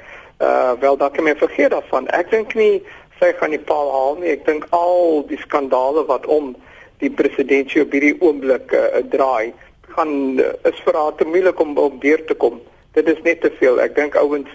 [0.41, 2.07] uh wel dan kan men vergeet daarvan.
[2.07, 2.83] Ek dink nie
[3.19, 4.33] sy gaan die paal haal nie.
[4.35, 6.55] Ek dink al die skandale wat om
[7.03, 9.53] die presidentsie op hierdie oomblik uh, draai,
[9.95, 12.61] gaan uh, is vir haar te moeilik om op deur te kom.
[12.93, 13.79] Dit is net te veel.
[13.83, 14.51] Ek dink ouens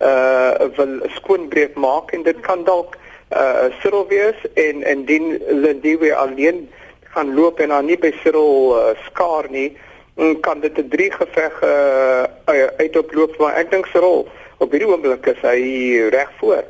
[0.00, 2.96] uh wil skoonbreek maak en dit kan dalk
[3.36, 6.68] uh Cyril wees en en dien Lindiwe alleen
[7.12, 9.76] gaan loop en dan nie by Cyril uh, skaar nie
[10.40, 12.24] kan dit 'n drie geveg uh,
[12.80, 15.60] uitoploop maar ek dink Cyril op hierdie oomblik is hy
[16.12, 16.64] reg voor.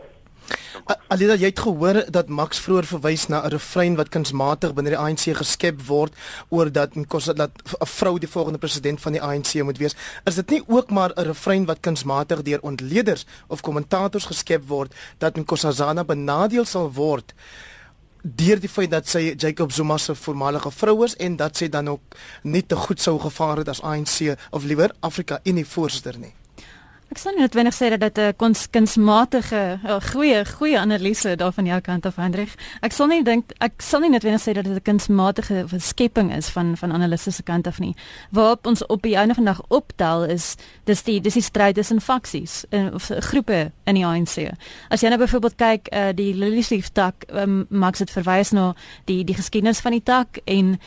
[1.10, 4.98] Alida jy het gehoor dat Max vroeër verwys na 'n refrein wat kunsmatig binne die
[4.98, 6.12] ANC geskep word
[6.48, 9.94] oor dat Nkosi dat 'n vrou die volgende president van die ANC moet wees.
[10.24, 14.94] Is dit nie ook maar 'n refrein wat kunsmatig deur ontleeders of kommentators geskep word
[15.18, 17.34] dat Nkosazana benadeel sal word
[18.22, 21.88] deur die feit dat sy Jacob Zuma se voormalige vrou is en dat sy dan
[21.88, 26.34] ook nie te goed sou gevaar het as ANC of liewer Afrika Unie voorsitter nie?
[27.10, 29.80] Ek sal nie noodwendig sê dat dit 'n kunsmatige
[30.12, 32.54] goeie goeie analise daar van jou kant af Hendrik.
[32.82, 36.48] Ek sal nie dink ek sal nie noodwendig sê dat dit 'n kunsmatige skepping is
[36.48, 37.96] van van analiste se kant af nie.
[38.30, 42.00] Waarop ons op die einde van dag optel is dis die dis die stryd tussen
[42.00, 44.52] faksies en of groepe in die ANC.
[44.88, 49.24] As jy nou byvoorbeeld kyk uh, die Liliesleaf tak um, maak dit verwys na die
[49.24, 50.78] die geskiedenis van die tak en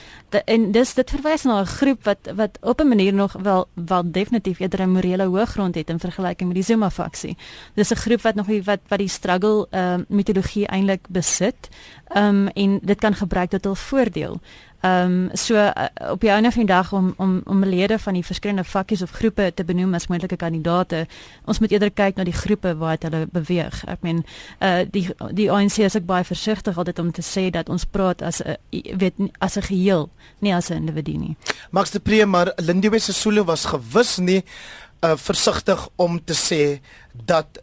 [0.45, 4.11] en dis dit verwys na 'n groep wat wat op 'n manier nog wel wel
[4.11, 7.37] definitief eerder 'n morele hoëgrond het in vergelyking met die Zuma faksie.
[7.73, 11.69] Dis 'n groep wat nog wat wat die struggle ehm uh, mitologie eintlik besit.
[12.07, 14.39] Ehm um, en dit kan gebruik tot hul voordeel.
[14.83, 15.71] Ehm um, so uh,
[16.11, 19.11] op die einde van die dag om om om lede van die verskillende vakkies of
[19.11, 21.05] groepe te benoem as moontlike kandidaate.
[21.45, 23.85] Ons moet eerder kyk na die groepe waar hulle beweeg.
[23.87, 24.25] Ek meen
[24.59, 28.21] uh die die ANC is ook baie versigtig altyd om te sê dat ons praat
[28.21, 28.57] as 'n
[28.99, 31.35] weet as 'n geheel, nie as 'n individu nie.
[31.71, 34.43] Max de Pre maar Lindiwe Sisulu was gewis nie
[35.03, 36.81] uh, versigtig om te sê
[37.25, 37.62] dat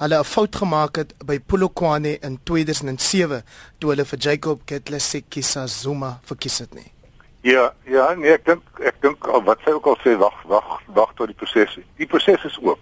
[0.00, 3.44] hulle 'n fout gemaak het by Polokwane in 2007
[3.78, 6.92] toe hulle vir Jacob Ketleseki Zuma verkies het nie.
[7.40, 11.14] Ja, ja, nee, ek dink ek dink wat sy ook al sê wag wag wag
[11.18, 11.78] tot die proses.
[11.98, 12.78] Die proses is oop.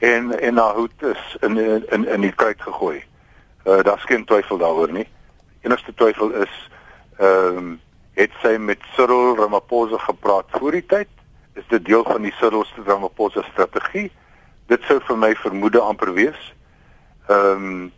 [0.00, 1.58] En en na hoed is in
[1.92, 3.02] in in die kruit gegooi.
[3.66, 5.08] Uh daar's geen twyfel daaroor nie.
[5.62, 6.54] Enigste twyfel is
[7.18, 7.80] ehm um,
[8.14, 11.08] het sy met Cyril Ramaphosa gepraat voor die tyd
[11.54, 13.63] is dit deel van die Cyril Ramaphosa strategie.
[15.14, 16.40] Vir my vermoede amper wees.
[17.30, 17.92] Ehm um,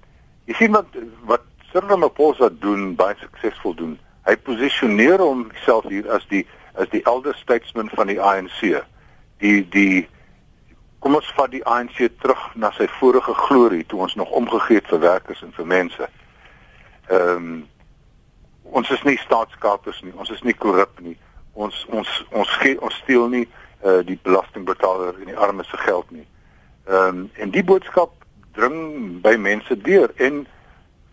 [0.47, 3.95] jy sien wat wat Cyril Ramaphosa doen baie suksesvol doen.
[4.29, 6.45] Hy posisioneer homself hier as die
[6.77, 8.61] as die elder statesman van die ANC.
[9.41, 10.05] Die die
[11.01, 14.93] kom ons vat die ANC terug na sy vorige glorie toe ons nog omgegee het
[14.93, 16.11] vir werkers en vir mense.
[17.09, 17.65] Ehm um,
[18.77, 21.17] ons is nie staatskapers nie, ons is nie korrup nie
[21.57, 26.11] ons ons ons gee ons steel nie uh, die belastingbetaler en die armes se geld
[26.13, 26.27] nie.
[26.87, 28.13] Ehm um, en die boodskap
[28.53, 30.47] dring by mense deur en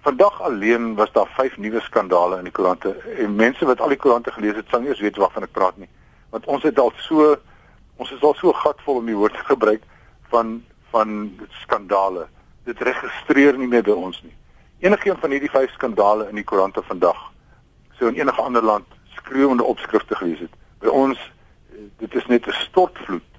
[0.05, 3.97] vandag alleen was daar vyf nuwe skandale in die koerante en mense wat al die
[3.97, 5.89] koerante gelees het sal nie eens weet waarvan ek praat nie
[6.29, 7.35] want ons het al so
[7.97, 9.83] ons is al so gatvol om die woord te gebruik
[10.31, 11.31] van van
[11.63, 12.27] skandale
[12.63, 14.35] dit registreer nie meer by ons nie
[14.79, 17.31] enige een van hierdie vyf skandale in die koerante vandag
[17.97, 18.85] so in enige ander land
[19.23, 20.53] skreeuende opskrifte gelees het.
[20.79, 21.19] By ons
[21.97, 23.29] dit is net 'n stortvloed.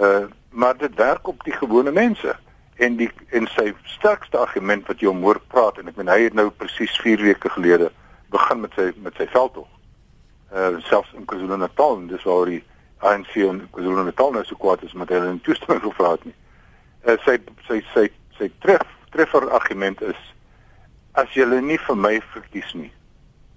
[0.00, 2.36] Uh maar dit werk op die gewone mense
[2.74, 6.22] en die en sy sterkste argument wat jy hom hoor praat en ek meen hy
[6.26, 7.90] het nou presies 4 weke gelede
[8.32, 9.68] begin met sy met sy veldtog.
[10.50, 12.62] Uh selfs in KwaZulu-Natal en dis waar die
[13.06, 16.36] ANC in KwaZulu-Natal nou so kwaad is met hulle in toestemming gevra het nie.
[17.06, 17.36] Uh sy
[17.68, 18.06] sy sy
[18.38, 20.18] sy tref treffer argument is
[21.20, 22.92] as jy nie vir my verkies nie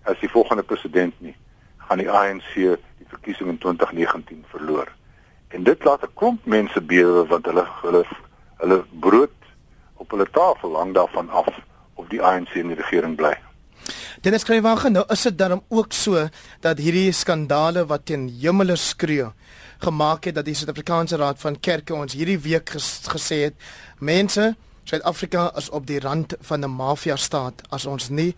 [0.10, 1.36] as die volgende president nie
[1.88, 4.91] gaan die ANC die verkiesing in 2019 verloor.
[5.53, 8.03] En dit laat 'n klomp mense bewe want hulle hulle
[8.57, 9.37] hulle brood
[10.01, 11.47] op hulle tafel hang daarvan af
[11.93, 13.37] of die ANC in die regering bly.
[14.21, 16.27] Dennis Skrywagen, nou is dit dan ook so
[16.59, 19.25] dat hierdie skandale wat teen hemele skree
[19.77, 23.55] gemaak het dat die Suid-Afrikaanse Raad van Kerke ons hierdie week ges gesê het
[23.99, 28.35] mense Suid-Afrika is op die rand van 'n mafia staat as ons nie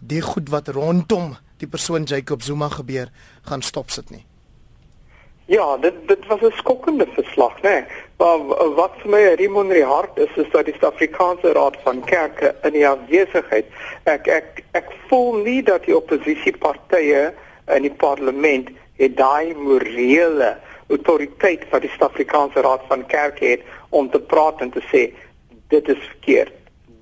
[0.00, 3.08] die goed wat rondom die persoon Jacob Zuma gebeur
[3.42, 4.24] gaan stop sit nie.
[5.46, 7.62] Ja, dit dit was 'n skokkende verslag, né?
[7.62, 7.84] Nee.
[8.16, 8.38] Maar
[8.74, 12.54] wat vir my Raymond in die hart is is dat die Suid-Afrikaanse Raad van Kerke
[12.62, 13.64] in die afwesigheid
[14.04, 17.32] ek ek ek voel nie dat die oppositiepartye
[17.76, 20.56] in die parlement het daai morele
[20.88, 25.12] autoriteit wat die Suid-Afrikaanse Raad van Kerke het om te praat en te sê
[25.68, 26.52] dit is verkeerd.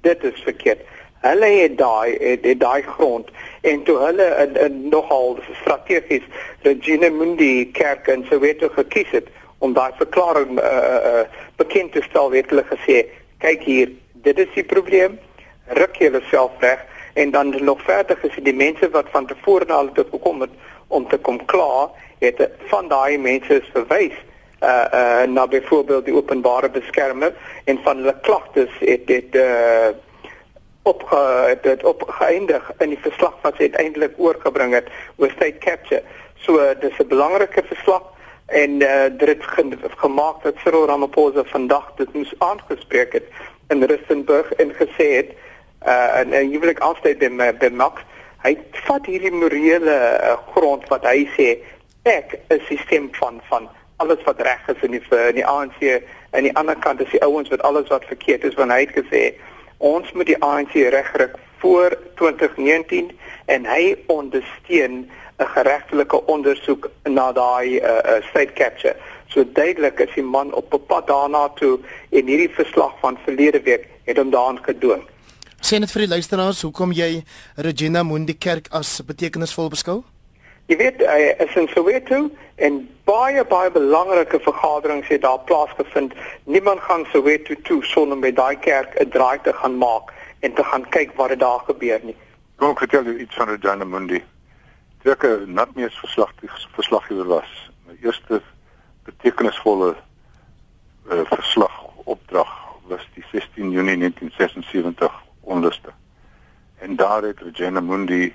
[0.00, 0.80] Dit is verkeerd.
[1.20, 3.30] Hulle het daai het, het daai grond
[3.64, 6.26] en toe hulle in, in nogal strategies
[6.66, 9.30] Regina Mundi kerk in Soweto gekies het
[9.64, 11.22] om daai verklaring uh, uh,
[11.56, 13.04] bekend te stel, het hulle gesê,
[13.40, 13.94] kyk hier,
[14.26, 15.16] dit is die probleem.
[15.78, 16.82] Ruk jouself reg
[17.14, 20.52] en dan nog verder gesê die mense wat van tevore na hulle toe gekom het
[20.92, 24.16] om te kom klaar, het van daai mense is verwys
[24.64, 29.92] uh uh na byvoorbeeld die openbare beskermer en van hulle klagtes het dit uh
[30.84, 31.04] op
[31.62, 36.02] dit opgeëindig in die verslag wat sy uiteindelik oorgebring het oor state capture.
[36.44, 38.02] So dis 'n belangrike verslag
[38.46, 43.24] en uh dit het ge gemaak dat Cyril Ramaphosa vandag dit moes aangespreek het
[43.68, 45.30] in Rustenburg en gesê het
[45.86, 48.02] uh en, en ek aanstel by by Max
[48.44, 51.48] hy vat hierdie morele uh, grond wat hy sê
[52.02, 55.80] ek 'n stelsel van van alles wat reg is in die in die ANC
[56.30, 58.96] en die ander kant is die ouens wat alles wat verkeerd is want hy het
[59.00, 59.34] gesê
[59.84, 63.10] ons moet die ANC regryk voor 2019
[63.52, 65.04] en hy ondersteun
[65.38, 68.96] 'n geregtelike ondersoek na daai uh, uh, state capture.
[69.28, 71.78] So duidelik is die man op pad daarna toe
[72.10, 75.02] en hierdie verslag van verlede week het hom daaraan gedoen.
[75.60, 77.24] Sien dit vir die luisteraars, hoekom jy
[77.56, 80.02] Regina Mundi kerk as betekenisvol beskou?
[80.66, 86.14] Jy weet, hy is in Soweto en baie baie belangrike vergaderings het daar plaasgevind.
[86.48, 90.64] Niemand gaan Soweto toe sonder met daai kerk 'n draai te gaan maak en te
[90.64, 92.16] gaan kyk wat daar gebeur nie.
[92.56, 94.22] Kom ek vertel jou iets van Regina Mundi.
[95.02, 96.32] Dit 'n natmees verslag
[96.72, 97.70] verslaggewer was.
[97.86, 98.40] My eerste
[99.04, 99.96] betekenisvolle
[101.12, 102.52] uh, verslag opdrag
[102.88, 105.92] was die 16 Junie 1976 onluste.
[106.78, 108.34] En daar het Regina Mundi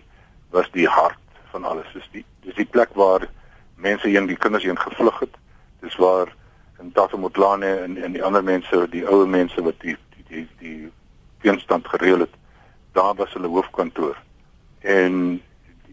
[0.50, 1.18] was die hart
[1.52, 1.88] van alles.
[1.94, 3.28] Dis die dis die plek waar
[3.76, 5.36] mense heen die kinders heen gevlug het.
[5.80, 6.34] Dis waar
[6.80, 10.92] in Tatemotlane en en die ander mense, die ou mense wat die die die, die
[11.42, 12.36] teenstand gereël het,
[12.92, 14.18] daar was hulle hoofkantoor.
[14.80, 15.42] En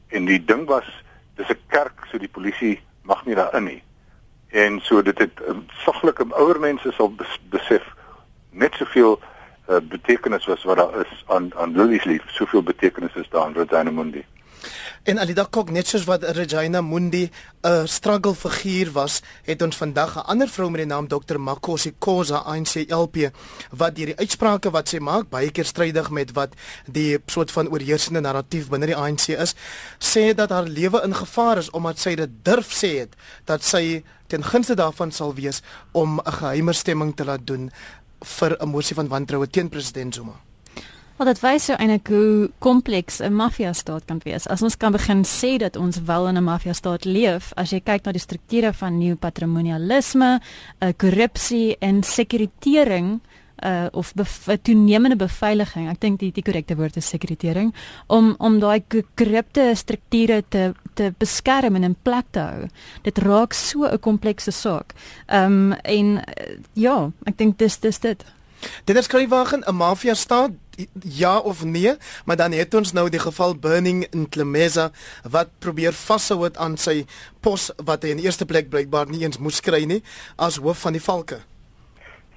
[0.08, 0.86] en die ding was
[1.34, 3.82] dis 'n kerk, so die polisie mag nie daarin nie.
[4.48, 7.14] En so dit het um, saglike ouer mense sal
[7.50, 7.94] besef
[8.50, 9.20] net soveel
[9.68, 13.54] uh, betekenis was wat daar is aan aan Lilies lief, soveel betekenis is daar aan
[13.54, 14.24] Rodine Mundi.
[15.02, 17.30] En Alida Kok net soos wat Regina Mundi
[17.62, 21.94] 'n struggle figuur was, het ons vandag 'n ander vrou met die naam Dr Makosi
[21.98, 23.30] Khoza INCLP
[23.70, 26.54] wat deur die uitsprake wat sy maak baie keer strydig met wat
[26.86, 29.54] die soort van oorheersende narratief binne die ANC is,
[29.98, 34.04] sê dat haar lewe in gevaar is omdat sy dit durf sê het dat sy
[34.26, 37.70] ten gunste daarvan sal wees om 'n geheime stemming te laat doen
[38.20, 40.45] vir 'n mosie van wantroue teen president Zuma.
[41.16, 44.46] Wat dit wys so eintlik hoe kompleks 'n maffia staat kan wees.
[44.46, 47.80] As ons kan begin sê dat ons wel in 'n maffia staat leef, as jy
[47.80, 50.40] kyk na die strukture van nuwe patrimonialisme,
[50.80, 53.20] uh, korrupsie en sekuritering
[53.64, 54.24] uh of be
[54.62, 55.88] toenemende beveiliging.
[55.88, 57.74] Ek dink die die korrekte woord is sekuritering
[58.06, 58.82] om om daai
[59.14, 62.68] korrupte strukture te te beskerm en in plek te hou.
[63.02, 64.92] Dit raak so 'n komplekse saak.
[65.28, 66.24] Um en
[66.72, 68.24] ja, ek dink dis dis dit.
[68.84, 70.50] Dit is Kruiwagen 'n mafia staat
[71.02, 74.90] ja of nee, maar dan het ons nou die geval Burning in Klemesa
[75.30, 77.06] wat probeer vashou het aan sy
[77.40, 80.02] pos wat hy in eerste plek blykbaar nie eens moes kry nie
[80.36, 81.38] as hoof van die valke.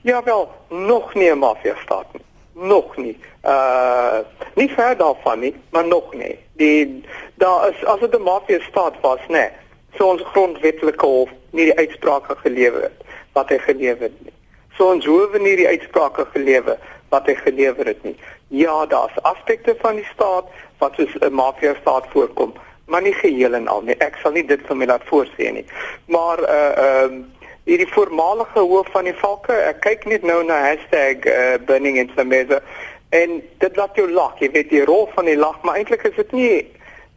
[0.02, 2.28] Ja wel, nog nie 'n mafia staat nie.
[2.60, 3.18] nog nie.
[3.44, 4.20] Uh
[4.56, 6.40] nie ver daarvan nie, maar nog nie.
[6.52, 7.04] Die
[7.34, 9.28] daar is as dit 'n mafia staat was, nê.
[9.28, 9.50] Nee,
[9.98, 13.02] so ons grondwetlike hof nie die uitsprake gelewer het
[13.32, 14.34] wat hy gelewer het nie.
[14.80, 16.78] So ons hoewe nie die uitsprake gelewer
[17.12, 18.14] wat hy gelewer het nie.
[18.56, 20.48] Ja, daar's aspekte van die staat
[20.80, 22.54] wat soos 'n mafia staat voorkom,
[22.88, 23.98] maar nie geheel en al nie.
[24.00, 25.66] Ek sal nie dit vir my laat voorsê nie.
[26.08, 27.26] Maar uh ehm uh,
[27.66, 32.12] hierdie voormalige hoof van die valke, ek kyk net nou na hashtag uh, #burning in
[32.16, 32.62] Sameza
[33.10, 34.40] en dit laat jou lag.
[34.40, 36.66] Jy weet die rol van die lag, maar eintlik is dit nie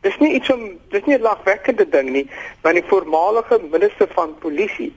[0.01, 2.31] dis nie iets om dis nie 'n lagwekkende ding nie,
[2.63, 4.93] want die voormalige minister van polisie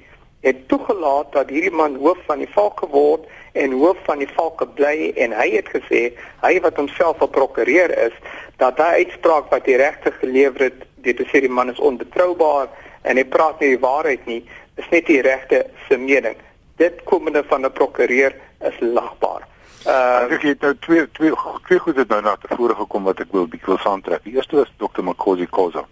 [0.45, 3.25] het toegelaat dat hierdie man hoof van die valke word
[3.57, 6.01] en hoof van die valke bly en hy het gesê
[6.43, 8.13] hy wat homself 'n prokureur is
[8.61, 12.69] dat daai uitspraak wat die regter gelewer het dit sê die man is onbetroubaar
[13.01, 14.43] en hy praat nie die waarheid nie
[14.77, 16.37] is net die regte se mening
[16.77, 19.47] dit komende van 'n prokureur is lagbaar
[19.85, 21.33] Uh, ek het nou twee twee
[21.67, 24.23] twee goed het nou na tevore gekom wat ek wil bietjie wil saamtrek.
[24.23, 25.03] Die eerste is Dr.
[25.05, 25.83] Makosi Khoza.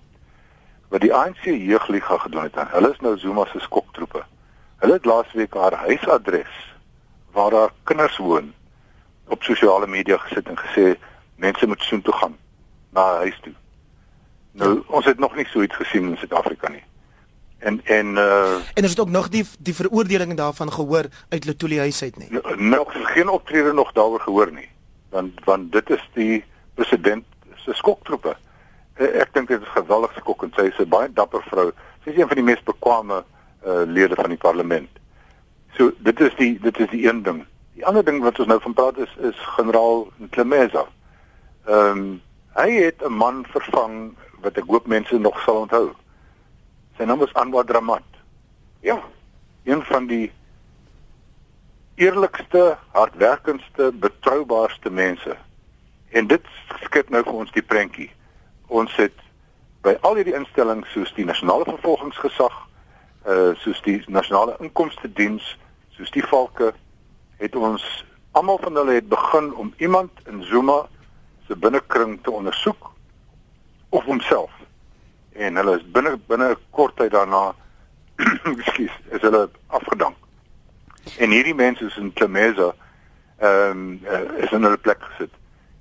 [0.89, 2.57] Wat die ANC jeugliga gedoen het.
[2.71, 4.23] Hulle is nou Zuma se skoktroepe.
[4.83, 6.75] Hulle het laasweek haar huisadres
[7.31, 8.53] waar daar kinders woon
[9.27, 10.97] op sosiale media gesit en gesê
[11.35, 12.35] mense moet soheen toe gaan
[12.91, 13.53] na huis toe.
[14.51, 16.83] Nou ons het nog nie so iets gesien in Suid-Afrika nie.
[17.57, 21.79] En en uh en is dit ook nog die die veroordeling daarvan gehoor uit Letoile
[21.79, 22.41] huis uit nie.
[22.57, 24.69] Nog geen optrede nog daaroor gehoor nie.
[25.09, 26.43] Want want dit is die
[26.73, 28.35] president se skoktroepe.
[28.97, 31.71] Uh, ek dink dit is geweldig skok en sy is 'n baie dapper vrou.
[32.03, 33.23] Sy is een van die mees bekwame
[33.65, 34.89] uh lede van die parlement.
[35.77, 37.45] So dit is die dit is die een ding.
[37.73, 40.85] Die ander ding wat ons nou van praat is is generaal Klemeza.
[41.65, 42.21] Ehm um,
[42.53, 45.93] hy het 'n man vervang wat ek hoop mense nog sal onthou.
[46.97, 48.03] Sy naam was Anwar Dramat.
[48.79, 49.01] Ja,
[49.63, 50.31] een van die
[51.95, 55.37] eerlikste, hardwerkendste, betroubaarste mense.
[56.09, 56.45] En dit
[56.81, 58.09] skep nou vir ons die prentjie.
[58.67, 59.15] Ons het
[59.81, 62.53] by al hierdie instellings soos die nasionale vervolgingsgesag,
[63.27, 65.57] uh soos die nasionale inkomste diens,
[65.95, 66.73] soos die valke
[67.37, 70.87] het ons almal van hulle het begin om iemand in Zuma
[71.47, 72.91] se binnekring te ondersoek
[73.89, 74.51] of homself.
[75.31, 77.53] En hulle is binne binne 'n kort tyd daarna
[78.51, 80.15] ekskuus is hulle afgedank.
[81.17, 82.73] En hierdie mense is in Klemeza
[83.37, 85.31] ehm um, uh, is in hulle plek gesit.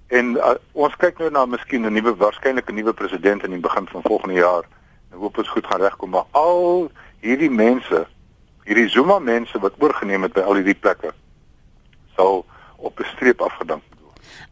[0.06, 3.60] En uh, ons kyk nou na miskien 'n nuwe waarskynlik 'n nuwe president in die
[3.60, 4.64] begin van volgende jaar.
[5.10, 6.90] En hoop ons goed gaan regkom maar al
[7.22, 8.04] hierdie mense
[8.66, 11.14] hierdie Zuma mense wat oorgeneem het by al hierdie plekke
[12.16, 12.44] sal
[12.78, 13.82] op 'n streep afgedank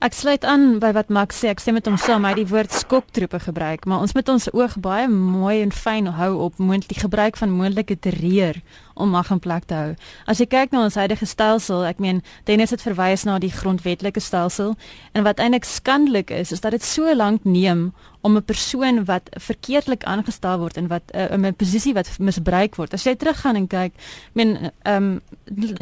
[0.00, 1.50] Ek sluit aan by wat Max sê.
[1.52, 4.78] Ek sê met hom saam, hy die woord skoktroepe gebruik, maar ons moet ons oog
[4.80, 8.62] baie mooi en fyn hou op moontlik gebruik van moontlike terreur
[8.96, 9.90] om mag in plek te hou.
[10.24, 14.24] As jy kyk na ons huidige stelsel, ek meen Dennis het verwys na die grondwetlike
[14.24, 14.72] stelsel
[15.12, 19.28] en wat eintlik skandelik is, is dat dit so lank neem om 'n persoon wat
[19.30, 22.92] verkeerdelik aangestel word en wat uh, in 'n posisie wat misbruik word.
[22.92, 23.92] As jy teruggaan en kyk, ek
[24.32, 25.20] meen ehm um,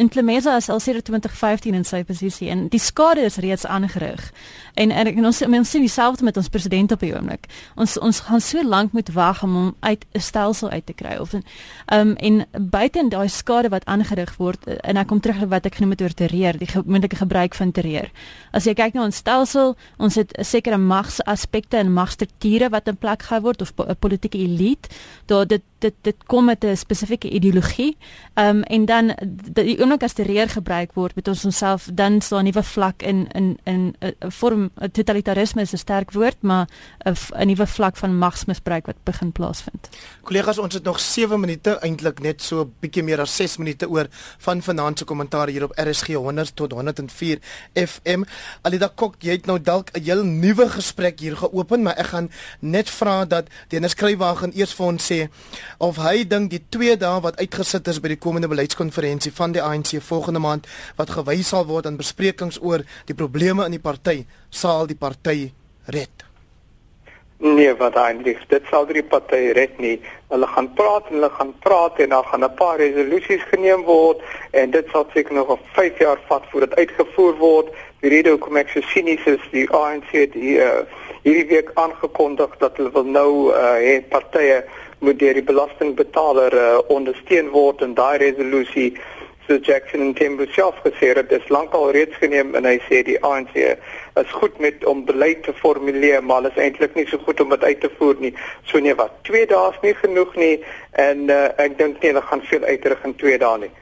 [0.00, 4.32] Implemesa is al sedert 2015 in sy posisie en die skade is reeds aangerig.
[4.74, 7.46] En en, en ons ons sien dieselfde met ons president op die oomblik.
[7.76, 11.16] Ons ons gaan so lank moet wag om hom uit 'n stelsel uit te kry
[11.20, 11.44] of ehm
[11.90, 15.74] um, en buite daai skade wat aangerig word eh, en ek kom terug wat ek
[15.74, 18.10] genoem het oor terreur, die moontlike gebruik van terreur.
[18.52, 21.92] As jy kyk na ons stelsel, ons het 'n sekere magsaspekte en
[22.28, 24.88] magstrukture wat in plek gehou word of 'n politieke elite,
[25.26, 27.96] daar dit dit dit kom met 'n spesifieke ideologie.
[28.34, 29.14] Ehm um, en dan
[29.52, 33.28] die oomblik as terreur gebruik word met ons onsself dan staan 'n nuwe vlak in
[33.32, 36.68] in in 'n vorm totalitarisme is 'n sterk woord, maar
[37.04, 39.88] 'n nuwe vlak van magsmisbruik wat begin plaasvind.
[40.22, 43.88] Kollegas, ons het nog 7 minute eintlik net so 'n bietjie meer as 6 minute
[43.88, 44.06] oor
[44.38, 47.38] van vanaand se kommentaar hier op RSG 100 tot 104
[47.74, 48.22] FM.
[48.62, 52.17] Alida Kok, jy het nou dalk 'n heel nuwe gesprek hier geopen, maar ek gaan
[52.60, 55.20] net vra dat Dennis Kruiwagen eers vir ons sê
[55.78, 59.62] of hy dink die 2 dae wat uitgesit is by die komende beleidskonferensie van die
[59.62, 60.66] ANC volgende maand
[60.98, 65.52] wat gewys sal word aan besprekings oor die probleme in die party, sal die party
[65.86, 66.28] red.
[67.38, 69.94] Nee, wat eintlik dit sal drie partye red nie.
[70.32, 74.18] Hulle gaan praat en hulle gaan praat en dan gaan 'n paar resolusies geneem word
[74.50, 77.68] en dit sal seker nog 'n 5 jaar vat voordat uitgevoer word.
[78.00, 80.82] Die rede hoekom ek so sinies is, die ANC het hier uh,
[81.28, 84.62] hierdie week aangekondig dat hulle wil nou uh, hê partye
[85.04, 88.94] moet deur die belastingbetaler uh, ondersteun word en daai resolusie
[89.48, 93.00] so Jackson en Tembo self gesê het dit is lankal reeds geneem en hy sê
[93.04, 97.40] die ANC is goed met om beleid te formuleer maar is eintlik nie so goed
[97.44, 98.32] om dit uit te voer nie.
[98.68, 100.54] So nee wat, 2 dae is nie genoeg nie
[101.04, 103.72] en uh, ek dink nie hulle gaan veel uitrig in 2 dae nie.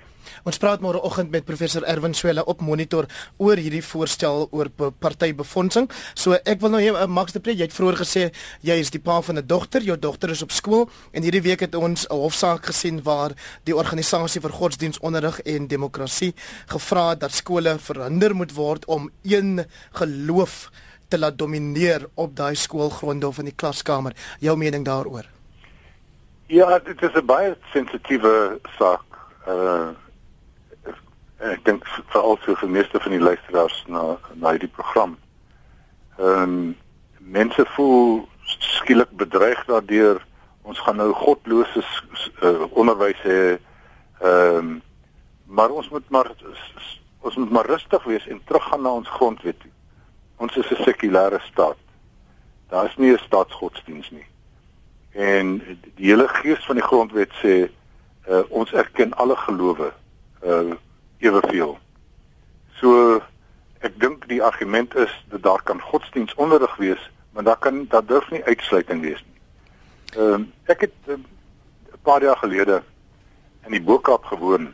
[0.46, 3.08] Ons praat môre oggend met professor Erwin Swela op monitor
[3.42, 4.68] oor hierdie voorstel oor
[5.02, 5.88] partybefondsing.
[6.14, 8.22] So ek wil nou hier uh, Max de Pre, jy het vroeër gesê
[8.62, 11.66] jy is die pa van 'n dogter, jou dogter is op skool en hierdie week
[11.66, 13.34] het ons 'n hofsaak gesien waar
[13.64, 16.32] die organisasie vir godsdienstonderrig en demokrasie
[16.70, 19.66] gevra het dat skole verhinder moet word om een
[19.98, 20.70] geloof
[21.08, 24.14] te laat domineer op daai skoolgronde of in die klaskamer.
[24.38, 25.26] Jou mening daaroor?
[26.46, 29.02] Ja, dit is 'n baie sensitiewe saak.
[29.48, 30.05] Uh
[31.38, 35.16] ek dink veral vir die meeste van die luisteraars na na hierdie program.
[36.18, 36.76] Ehm um,
[37.18, 40.22] mense voel skielik bedreig daardeur
[40.62, 41.82] ons gaan nou godlose
[42.42, 43.58] uh, onderwys hê.
[44.20, 44.82] Ehm um,
[45.46, 46.32] maar ons moet maar
[47.20, 49.60] ons moet maar rustig wees en teruggaan na ons grondwet.
[50.36, 51.78] Ons is 'n sekulêre staat.
[52.68, 54.26] Daar is nie 'n staatsgodsdiens nie.
[55.12, 55.58] En
[55.94, 57.70] die hele gees van die grondwet sê
[58.28, 59.92] uh, ons erken alle gelowe
[60.42, 60.74] uh
[61.18, 61.78] eweveel.
[62.80, 63.20] So
[63.80, 68.30] ek dink die argument is dat daar kan godsdienstonderrig wees, maar daar kan daar durf
[68.30, 69.40] nie uitsluiting wees nie.
[70.16, 72.82] Ehm uh, ek het 'n uh, paar jaar gelede
[73.64, 74.72] in die Boekap gewoon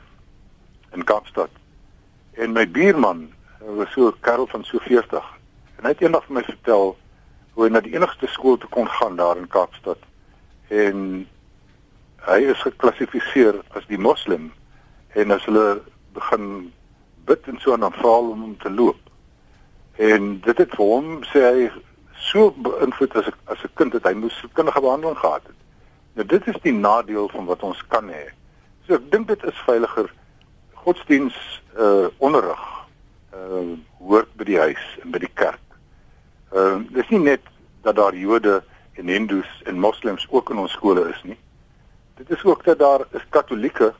[0.93, 1.51] in Kaapstad.
[2.33, 5.25] En my buurman was so 'n kerel van so 40
[5.77, 6.97] en hy het eendag vir my vertel
[7.53, 9.99] hoe hy na die enigste skool toe kon gaan daar in Kaapstad
[10.69, 11.27] en
[12.17, 14.53] hy is geklassifiseer as die moslim
[15.09, 15.83] en as hulle
[16.13, 16.73] begin
[17.25, 19.01] bid en so aan aanvaal om hom te loop.
[19.97, 21.71] En dit het vir hom sê hy
[22.31, 25.59] so beïnvloed as as 'n kind dat hy moes kindige behandeling gehad het.
[26.15, 28.31] Nou dit is die nadeel van wat ons kan hê.
[28.87, 30.11] So ek dink dit is veiliger
[30.85, 31.37] godsdiens
[31.79, 32.63] uh onderrig
[33.35, 35.79] uh hoort by die huis en by die kerk.
[36.53, 37.41] Uh dis nie net
[37.83, 38.63] dat daar Jode
[38.95, 41.39] en Hindus en Moslems ook in ons skole is nie.
[42.17, 43.95] Dit is ook dat daar is Katolieke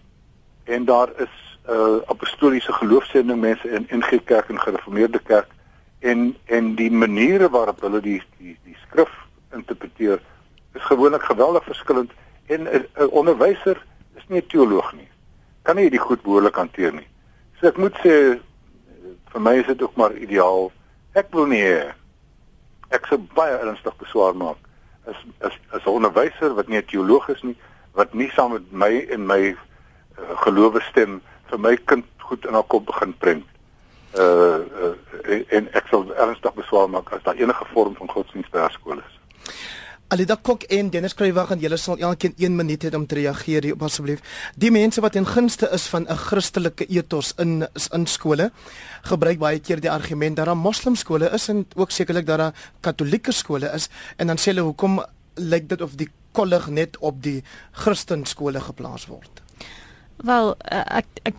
[0.65, 5.49] en daar is uh apostoliese geloofsending mense in NG Kerk en Gereformeerde Kerk
[5.99, 9.13] en en die maniere waarop hulle die die die skrif
[9.53, 10.21] interpreteer
[10.73, 12.11] is gewoonlik geweldig verskillend
[12.47, 13.85] en 'n onderwyser
[14.15, 15.09] is nie 'n teoloog nie.
[15.63, 17.09] Kan nie dit goed behoorlik hanteer nie.
[17.61, 18.41] So ek moet sê
[19.33, 20.73] vir my is dit ook maar ideaal.
[21.13, 21.65] Ek wil nie
[22.91, 24.59] ek sou baie ernstig beswaar maak
[25.07, 27.57] is is is 'n onderwyser wat nie 'n teoloog is nie,
[27.93, 29.57] wat nie saam met my en my
[30.19, 31.23] uh, gelowe stem
[31.53, 33.49] vir my kind goed in haar kop begin prent.
[34.19, 34.95] Uh, uh
[35.57, 38.99] en ek sal ernstig beswaar maak as daar enige vorm van godsdienst by haar skool
[39.01, 39.19] is.
[40.13, 43.65] Alida Kok en Dennis Kruiwag en julle sal elkeen 1 minuut hê om te reageer
[43.65, 44.21] hier asseblief.
[44.61, 48.51] Die mense wat in gunste is van 'n Christelike ethos in in skole
[49.09, 53.33] gebruik baie keer die argument dat daar moslimskole is en ook sekerlik dat daar katolieke
[53.33, 53.89] skole is
[54.19, 55.01] en dan sê hulle hoekom
[55.37, 57.43] lyk dit of die kollig net op die
[57.73, 59.43] Christenskole geplaas word.
[60.23, 61.35] Wel uh, ek ek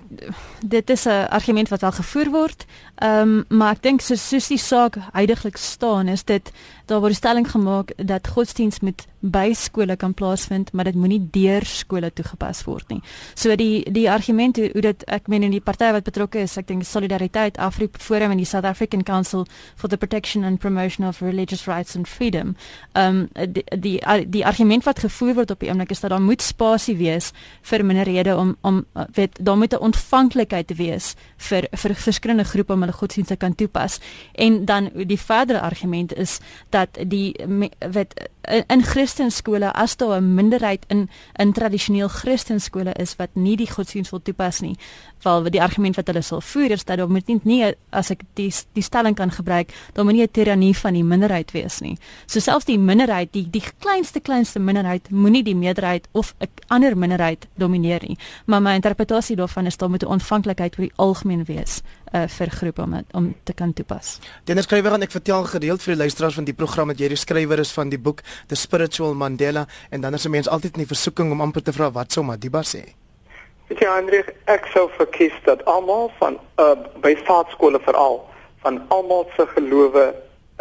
[0.64, 2.66] dit is 'n argument wat al gevoer word.
[2.96, 6.52] Ehm um, maar ek dink so soos die saak heidaglik staan is dit
[6.86, 11.22] daar word die stelling gemaak dat godsdienst met by skole kan plaasvind, maar dit moenie
[11.32, 13.00] deur skole toegepas word nie.
[13.40, 16.58] So die die argument hoe, hoe dit ek meen in die party wat betrokke is,
[16.60, 21.08] ek dink Solidariteit Afrika Forum en die South African Council for the Protection and Promotion
[21.08, 22.56] of Religious Rights and Freedom.
[22.94, 26.22] Ehm um, die, die die argument wat gevoer word op die oomblik is dat daar
[26.22, 27.32] moet spasie wees
[27.62, 28.73] vir minderhede om om
[29.14, 34.00] weet daar moet 'n ontvanklikheid wees vir vir verskillende groepe om hulle godsdienste kan toepas.
[34.32, 37.36] En dan die verdere argument is dat die
[37.80, 38.30] weet
[38.68, 44.12] in Christenskole as daar 'n minderheid in in tradisioneel Christenskole is wat nie die godsdienst
[44.12, 44.78] wil toepas nie,
[45.24, 48.22] wel die argument wat hulle sal voer is dat daar moet nie, nie as ek
[48.34, 51.98] die die stelling kan gebruik, daar moet nie 'n tirannie van die minderheid wees nie.
[52.26, 56.98] So selfs die minderheid, die die kleinste kleinste minderheid moenie die meerderheid of 'n ander
[56.98, 58.18] minderheid domineer nie.
[58.46, 61.82] Maar my interpretasie daarvan is daar moet 'n ontvanklikheid oor die algemeen wees
[62.14, 64.20] uh, vir groepe om om te kan toepas.
[64.46, 67.20] Dennis skrywer en ek vertel gereeld vir die luisteraars van die program dat jy die
[67.20, 70.86] skrywer is van die boek The Spiritual Mandela en dan is 'n mens altyd in
[70.86, 72.84] die versoeking om amper te vra wat sou Madiba sê.
[73.68, 78.22] Weet jy Hendrik, ek sou verkies dat almal van uh, by staatskole veral
[78.62, 80.14] van almal se gelowe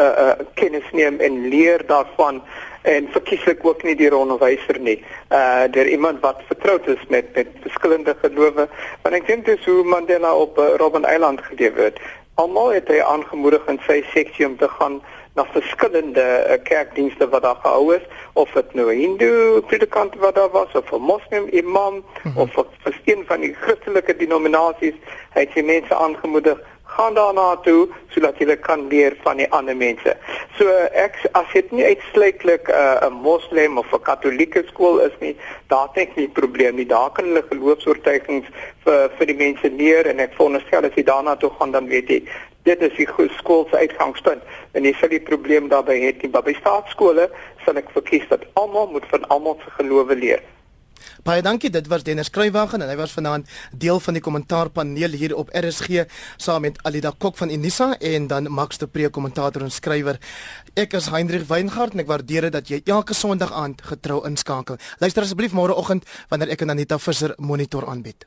[0.03, 2.42] uh, uh, kennis neem en leer daarvan
[2.82, 4.98] en verkieslik ook nie die onderwyser nie.
[5.30, 8.68] Uh deur iemand wat vertroud is met met verskillende gelowe.
[9.03, 12.00] Want ek dink dis hoe Mandela op uh, Robben Island geleef het.
[12.34, 15.03] Almal het hy aangemoedig in sy seksie om te gaan
[15.34, 20.34] na verskillende uh, kerkdienste wat daar gehou is of dit nou 'n Hindu predikant wat
[20.34, 22.42] daar was of 'n Moslem imam mm -hmm.
[22.42, 24.94] of 'n een van die Christelike denominasies
[25.30, 26.61] het jy mense aangemoedig
[26.97, 30.16] gaan daarna toe sodat jy kan leer van die ander mense.
[30.59, 35.16] So ek as dit nie uitsluitlik uh, 'n uh, moslim of 'n katolieke skool is
[35.20, 35.36] nie,
[35.68, 36.86] daar het ek nie probleem nie.
[36.86, 38.47] Daar kan hulle geloofs-oortuigings
[38.84, 42.09] vir vir die mense leer en ek veronderstel as jy daarna toe gaan dan weet
[42.09, 42.22] jy
[42.62, 46.30] dit is die skool se uitgangspunt en jy sal die probleem daarbey hê nie.
[46.30, 47.28] By staatskole
[47.64, 50.43] sal ek verkies dat almal moet van almal se gelowe leer.
[51.22, 51.70] Baie dankie.
[51.70, 56.05] Dit was Dennis Kruiwagen en hy was vanaand deel van die kommentaarpaneel hier op RSG
[56.36, 60.18] saam met Alida Kok van Unisa en dan Max de Pre kommentator en skrywer.
[60.74, 64.78] Ek is Hendrik Weingart en ek waardeer dit dat jy elke Sondag aand getrou inskakel.
[64.98, 68.26] Luister asseblief môreoggend wanneer ek en Anita Visser monitor aanbied.